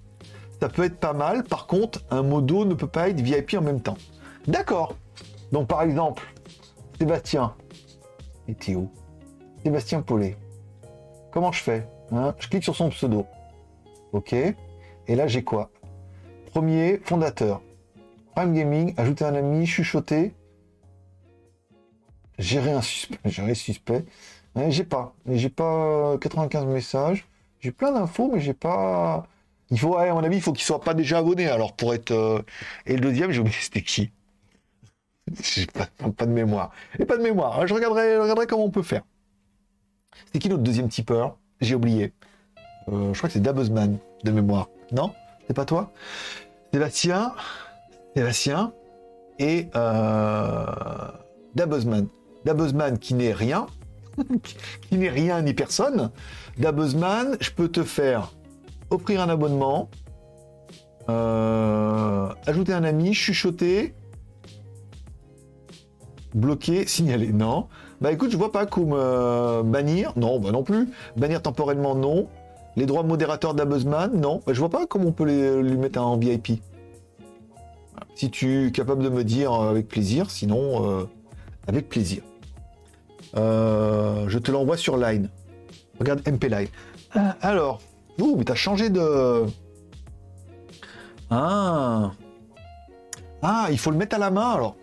[0.61, 1.43] ça peut être pas mal.
[1.45, 3.97] Par contre, un modo ne peut pas être VIP en même temps.
[4.47, 4.95] D'accord.
[5.53, 6.23] Donc par exemple,
[6.99, 7.55] Sébastien.
[8.47, 8.91] Et Théo.
[9.65, 10.37] Sébastien Paulet.
[11.33, 11.89] Comment je fais?
[12.13, 12.35] Hein?
[12.39, 13.27] Je clique sur son pseudo.
[14.13, 14.33] Ok.
[14.33, 15.71] Et là j'ai quoi?
[16.53, 17.63] Premier, fondateur.
[18.35, 20.35] Prime Gaming, ajouter un ami, chuchoter,
[22.41, 24.05] gérer un suspect, gérer suspect.
[24.69, 27.27] j'ai pas, j'ai pas 95 messages.
[27.61, 29.27] J'ai plein d'infos, mais j'ai pas.
[29.71, 31.47] Il faut, à mon avis, il faut qu'il soit pas déjà abonné.
[31.49, 32.11] Alors pour être.
[32.11, 32.43] Euh,
[32.87, 34.11] et le deuxième, j'ai oublié c'était qui?
[35.43, 35.87] J'ai pas,
[36.17, 36.73] pas, de mémoire.
[36.99, 37.67] Et pas de mémoire.
[37.67, 39.03] Je regarderai, regarderai comment on peut faire.
[40.27, 41.37] C'était qui notre deuxième tipeur?
[41.61, 42.13] J'ai oublié.
[42.89, 44.69] Euh, je crois que c'est Dabuzman de mémoire.
[44.91, 45.15] Non?
[45.47, 45.93] C'est pas toi?
[46.73, 47.33] Sébastien?
[48.17, 48.73] Sébastien?
[49.39, 50.67] Et euh,
[51.55, 52.09] Dabuzman.
[52.45, 53.67] Dabuzman qui n'est rien,
[54.89, 56.11] qui n'est rien ni personne.
[56.59, 58.33] Dabuzman, je peux te faire
[58.91, 59.89] offrir un abonnement,
[61.09, 63.95] euh, ajouter un ami, chuchoter,
[66.35, 67.33] bloquer, signaler.
[67.33, 67.69] Non.
[68.01, 70.13] Bah écoute, je vois pas comme euh, bannir.
[70.17, 70.89] Non, bah non plus.
[71.17, 72.29] Bannir temporellement, non.
[72.77, 74.41] Les droits modérateurs d'Abuzman, non.
[74.47, 75.25] Bah, je vois pas comment on peut
[75.61, 76.63] lui mettre en VIP.
[78.15, 81.07] Si tu es capable de me dire euh, avec plaisir, sinon
[81.67, 82.23] avec plaisir.
[83.37, 85.31] Euh, je te l'envoie sur Line.
[85.99, 86.69] Regarde MP Line.
[87.15, 87.81] Ah, alors,
[88.19, 89.47] ouh, mais t'as changé de.
[91.31, 92.13] Ah.
[93.43, 94.77] Ah, il faut le mettre à la main alors.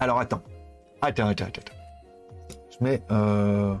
[0.00, 0.42] Alors attends.
[1.02, 1.72] Attends, attends, attends.
[2.70, 3.74] Je mets euh...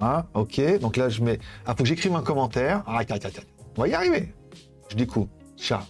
[0.00, 0.78] Ah, ok.
[0.80, 1.38] Donc là, je mets.
[1.66, 2.82] Ah, faut que j'écrive un commentaire.
[2.86, 3.42] Ah, attends, attends.
[3.76, 4.34] On va y arriver.
[4.88, 5.28] Je découvre.
[5.56, 5.82] Chat.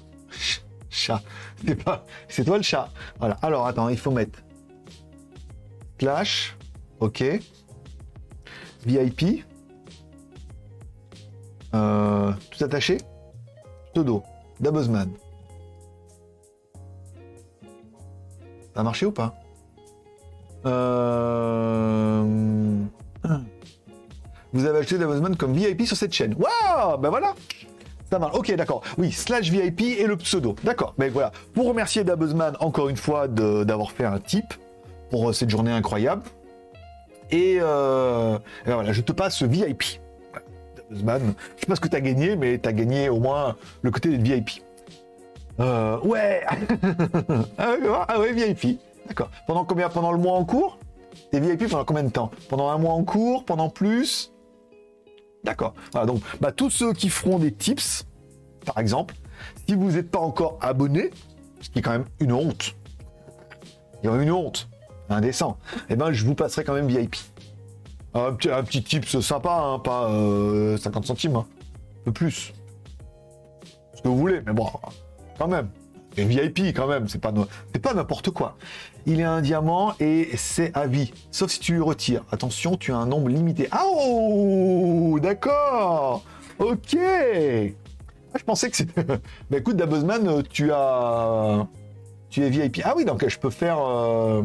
[0.90, 1.22] Chat.
[1.64, 2.04] C'est pas.
[2.28, 2.88] C'est toi le chat.
[3.18, 3.36] Voilà.
[3.42, 4.40] Alors attends, il faut mettre
[5.98, 6.56] Clash,
[7.00, 7.24] ok.
[8.86, 9.44] VIP.
[11.74, 12.98] Euh, tout attaché.
[13.94, 14.22] Todo.
[14.60, 15.10] Dabuzman.
[18.74, 19.34] Ça a marché ou pas?
[20.66, 22.24] Euh...
[24.52, 26.34] Vous avez acheté Dabuzman comme VIP sur cette chaîne.
[26.34, 27.34] Waouh Ben voilà
[28.10, 28.34] ça marche.
[28.36, 28.82] Ok, d'accord.
[28.96, 30.56] Oui, slash VIP et le pseudo.
[30.64, 30.94] D'accord.
[30.96, 31.30] Mais voilà.
[31.52, 34.46] Pour remercier Dabuzman encore une fois d'avoir fait un tip
[35.10, 36.22] pour euh, cette journée incroyable.
[37.30, 40.00] Et, euh, voilà, je te passe VIP.
[40.90, 43.90] Je sais pas ce que tu as gagné, mais tu as gagné au moins le
[43.90, 44.62] côté des VIP.
[45.60, 46.42] Euh, ouais
[47.58, 47.74] ah,
[48.08, 48.80] ah ouais, VIP.
[49.06, 49.30] D'accord.
[49.46, 50.78] Pendant combien Pendant le mois en cours?
[51.30, 52.30] T'es VIP pendant combien de temps?
[52.48, 53.44] Pendant un mois en cours?
[53.44, 54.32] Pendant plus?
[55.44, 55.74] D'accord.
[55.92, 58.06] Voilà, donc bah, tous ceux qui feront des tips,
[58.64, 59.14] par exemple,
[59.66, 61.10] si vous n'êtes pas encore abonné,
[61.60, 62.76] ce qui est quand même une honte,
[64.02, 64.68] il y a une honte
[65.08, 67.16] indécent, eh ben je vous passerai quand même VIP.
[68.14, 70.10] Un petit, un petit tips sympa, hein, pas
[70.78, 71.46] 50 centimes, hein.
[72.00, 72.52] un peu plus.
[73.94, 74.68] Ce que vous voulez, mais bon,
[75.38, 75.68] quand même.
[76.16, 77.32] Et VIP quand même, c'est pas,
[77.72, 78.56] c'est pas n'importe quoi.
[79.06, 81.12] Il est un diamant et c'est à vie.
[81.30, 82.24] Sauf si tu le retires.
[82.32, 83.68] Attention, tu as un nombre limité.
[83.70, 86.24] Ah oh D'accord
[86.58, 89.04] Ok ah, Je pensais que c'était...
[89.50, 91.66] bah écoute, Dabuzman, tu as...
[92.30, 92.82] Tu es VIP.
[92.84, 93.78] Ah oui, donc je peux faire...
[93.80, 94.42] Euh,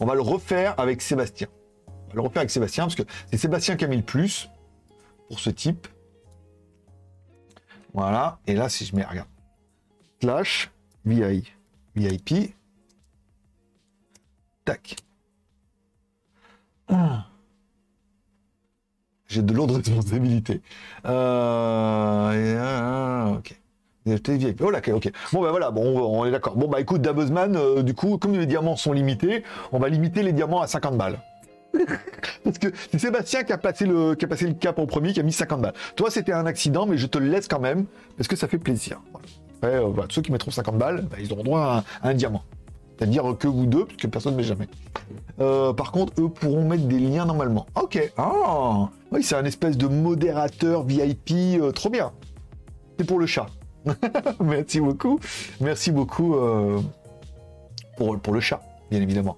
[0.00, 1.48] on va le refaire avec Sébastien.
[1.88, 4.48] On va le refaire avec Sébastien, parce que c'est Sébastien qui a mis le plus
[5.28, 5.88] pour ce type.
[7.94, 8.38] Voilà.
[8.46, 9.04] Et là, si je mets...
[9.04, 9.28] Regarde
[10.20, 10.70] slash
[11.04, 12.54] VIP.
[14.64, 14.96] Tac.
[19.28, 20.62] J'ai de lourdes responsabilités.
[21.04, 23.60] Euh, ah, ok.
[24.06, 24.62] VIP.
[24.62, 25.10] Oh là, ok.
[25.32, 26.56] Bon bah voilà, bon, on est d'accord.
[26.56, 29.42] Bon bah écoute, Dabuzman, euh, du coup, comme les diamants sont limités,
[29.72, 31.18] on va limiter les diamants à 50 balles.
[32.44, 35.12] Parce que c'est Sébastien qui a, passé le, qui a passé le cap en premier,
[35.12, 35.74] qui a mis 50 balles.
[35.94, 37.86] Toi, c'était un accident, mais je te le laisse quand même,
[38.16, 39.00] parce que ça fait plaisir.
[39.64, 42.42] Euh, ceux qui mettront 50 balles, bah, ils auront droit à un, diamant.
[42.96, 44.68] C'est-à-dire que vous deux, puisque personne ne met jamais.
[45.40, 47.66] Euh, par contre, eux pourront mettre des liens normalement.
[47.74, 48.12] Ok.
[48.16, 52.12] Ah, oui, c'est un espèce de modérateur VIP, euh, trop bien.
[52.98, 53.46] C'est pour le chat.
[54.40, 55.20] Merci beaucoup.
[55.60, 56.36] Merci beaucoup
[57.96, 58.60] pour, pour le chat,
[58.90, 59.36] bien évidemment.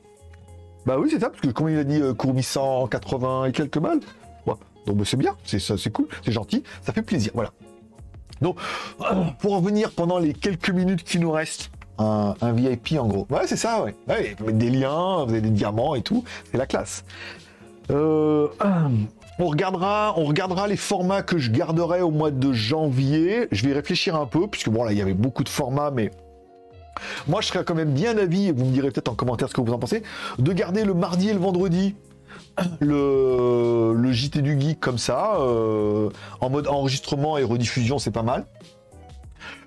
[0.87, 4.01] Bah oui, c'est ça, parce que comme il a dit, Courmi 180 et quelques balles.
[4.89, 7.31] Donc bah, c'est bien, c'est cool, c'est gentil, ça fait plaisir.
[7.35, 7.53] Voilà.
[8.41, 8.57] Donc,
[9.41, 13.27] pour revenir pendant les quelques minutes qui nous restent, un, VIP en gros.
[13.29, 13.95] Ouais, c'est ça, ouais.
[14.09, 14.37] ouais.
[14.39, 17.05] Vous mettre des liens, vous avez des diamants et tout, c'est la classe.
[17.91, 18.49] Euh,
[19.39, 23.49] on regardera, on regardera les formats que je garderai au mois de janvier.
[23.53, 26.11] Je vais réfléchir un peu, puisque bon là, il y avait beaucoup de formats, mais
[27.27, 29.61] moi, je serais quand même bien d'avis, vous me direz peut-être en commentaire ce que
[29.61, 30.03] vous en pensez,
[30.39, 31.95] de garder le mardi et le vendredi
[32.81, 36.11] le, le JT du Geek comme ça, euh,
[36.41, 38.47] en mode enregistrement et rediffusion, c'est pas mal.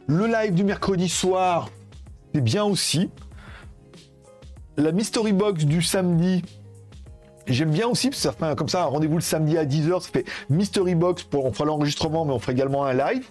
[0.07, 1.69] Le live du mercredi soir,
[2.33, 3.09] c'est bien aussi.
[4.77, 6.43] La Mystery Box du samedi,
[7.53, 10.01] j'aime bien aussi, parce que ça fait comme ça un rendez-vous le samedi à 10h,
[10.01, 13.27] ça fait Mystery Box, pour, on fera l'enregistrement, mais on fera également un live.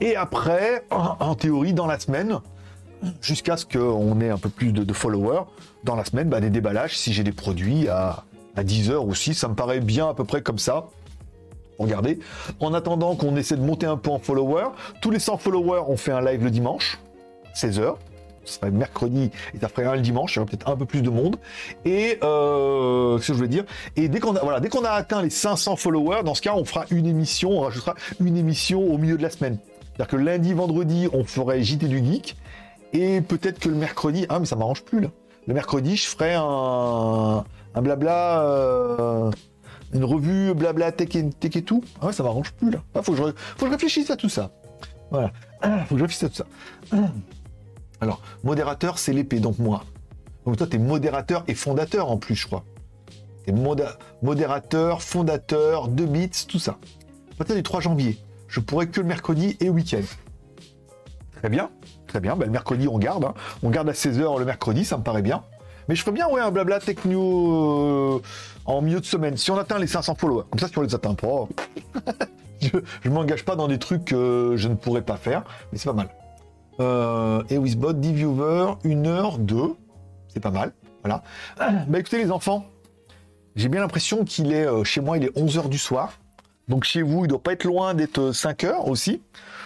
[0.00, 2.40] Et après, en théorie, dans la semaine,
[3.20, 5.42] jusqu'à ce qu'on ait un peu plus de, followers.
[5.84, 8.24] Dans la semaine, bah, des déballages, si j'ai des produits à,
[8.56, 10.86] à 10 heures aussi, ça me paraît bien à peu près comme ça.
[11.78, 12.18] Regardez.
[12.60, 14.70] En attendant qu'on essaie de monter un peu en followers,
[15.00, 16.98] tous les 100 followers, on fait un live le dimanche,
[17.54, 17.94] 16h.
[18.50, 21.02] Serait mercredi et ça ferait un le dimanche, il y aurait peut-être un peu plus
[21.02, 21.36] de monde.
[21.84, 23.64] Et euh, ce que je veux dire?
[23.96, 26.54] Et dès qu'on a, voilà, dès qu'on a atteint les 500 followers, dans ce cas,
[26.54, 29.58] on fera une émission, on rajoutera une émission au milieu de la semaine.
[29.82, 32.36] C'est-à-dire que lundi, vendredi, on ferait JT du Geek.
[32.92, 35.08] Et peut-être que le mercredi, ah mais ça m'arrange plus là.
[35.46, 37.44] Le mercredi, je ferai un,
[37.74, 39.30] un blabla, euh,
[39.92, 41.84] une revue blabla tech et, tout.
[42.00, 42.78] Ah ouais, ça m'arrange plus là.
[42.94, 43.22] Ah, faut, que je,
[43.56, 44.50] faut je réfléchisse à tout ça.
[45.10, 45.32] Voilà.
[45.62, 46.46] Ah, faut que je réfléchisse à tout ça.
[48.00, 49.84] Alors, modérateur, c'est l'épée, donc moi.
[50.46, 52.64] Donc toi, t'es modérateur et fondateur en plus, je crois.
[54.22, 56.78] Modérateur, fondateur, 2 bits, tout ça.
[57.36, 60.02] Partir du 3 janvier, je pourrais que le mercredi et week-end.
[61.36, 61.70] Très bien.
[62.06, 63.24] Très bien, ben, le mercredi on garde.
[63.24, 63.34] Hein.
[63.62, 65.42] On garde à 16h le mercredi, ça me paraît bien.
[65.88, 68.22] Mais je ferais bien ouais, un blabla techno euh,
[68.64, 69.36] en milieu de semaine.
[69.36, 71.48] Si on atteint les 500 followers, comme ça si on les atteint pas,
[72.60, 72.76] je,
[73.08, 75.94] ne m'engage pas dans des trucs que je ne pourrais pas faire, mais c'est pas
[75.94, 76.10] mal.
[76.80, 79.74] Euh, et Wizbot, 10 viewers, 1 heure, 2,
[80.28, 80.72] c'est pas mal.
[81.02, 81.22] Voilà.
[81.58, 82.66] Bah écoutez les enfants,
[83.56, 86.12] j'ai bien l'impression qu'il est euh, chez moi, il est 11h du soir.
[86.68, 89.20] Donc chez vous, il doit pas être loin d'être 5 heures aussi.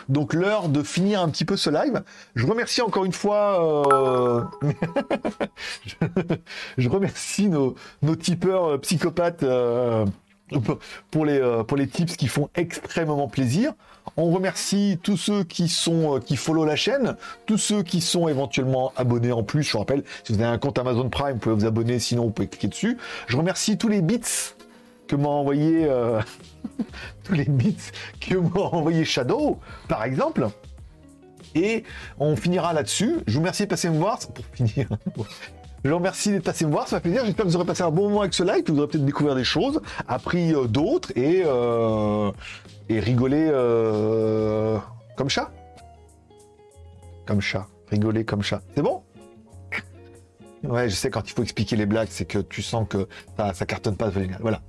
[0.08, 2.02] Donc l'heure de finir un petit peu ce live.
[2.34, 3.92] Je remercie encore une fois.
[3.92, 4.42] Euh,
[6.78, 10.04] je, remercie nos, nos tipeurs euh, psychopathes euh,
[11.10, 13.72] pour, les, pour les tips qui font extrêmement plaisir.
[14.16, 17.16] On remercie tous ceux qui sont qui follow la chaîne,
[17.46, 19.62] tous ceux qui sont éventuellement abonnés en plus.
[19.62, 22.24] Je vous rappelle, si vous avez un compte Amazon Prime, vous pouvez vous abonner, sinon
[22.24, 22.98] vous pouvez cliquer dessus.
[23.26, 24.20] Je remercie tous les bits
[25.08, 25.88] que m'a envoyé
[27.24, 27.76] tous les bits
[28.20, 30.48] que m'a envoyé Shadow, par exemple.
[31.54, 31.84] Et
[32.18, 33.18] on finira là-dessus.
[33.26, 34.18] Je vous remercie de passer me voir.
[34.18, 34.88] Pour finir.
[35.84, 37.26] Je vous remercie d'être passé me voir, ça fait plaisir.
[37.26, 39.04] J'espère que vous aurez passé un bon moment avec ce live, que vous aurez peut-être
[39.04, 42.32] découvert des choses, appris euh, d'autres et, euh,
[42.88, 44.78] et rigolé euh,
[45.14, 45.50] comme chat.
[47.26, 47.66] Comme chat.
[47.90, 48.62] Rigoler comme chat.
[48.74, 49.02] C'est bon?
[50.68, 53.06] Ouais, je sais, quand il faut expliquer les blagues, c'est que tu sens que
[53.36, 54.38] ça, cartonne pas génial.
[54.40, 54.60] Voilà.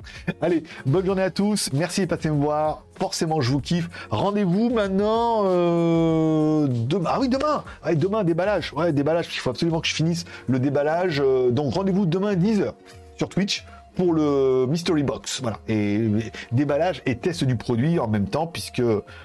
[0.41, 1.70] Allez, bonne journée à tous.
[1.74, 2.84] Merci de passer me voir.
[3.00, 3.89] Forcément, je vous kiffe.
[4.10, 7.10] Rendez-vous maintenant euh, demain.
[7.14, 7.64] Ah oui, demain.
[7.84, 8.74] Ah ouais, demain, déballage.
[8.74, 9.28] Ouais, déballage.
[9.34, 11.22] Il faut absolument que je finisse le déballage.
[11.24, 12.74] Euh, donc, rendez-vous demain à 10h
[13.18, 13.66] sur Twitch
[13.96, 15.41] pour le mystery box.
[15.41, 15.60] Voilà.
[15.68, 16.10] Et,
[16.52, 18.84] déballage et test du produit en même temps, puisque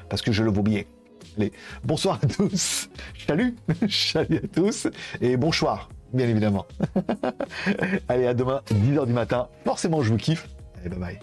[0.08, 0.82] parce que je le vaux bien.
[1.36, 1.52] Allez,
[1.84, 2.88] bonsoir à tous.
[3.26, 3.56] Salut.
[3.88, 4.88] Salut à tous.
[5.20, 6.66] Et bonsoir bien évidemment.
[8.08, 9.48] Allez, à demain, 10h du matin.
[9.64, 10.48] Forcément, je vous kiffe.
[10.80, 11.18] Allez, bye bye.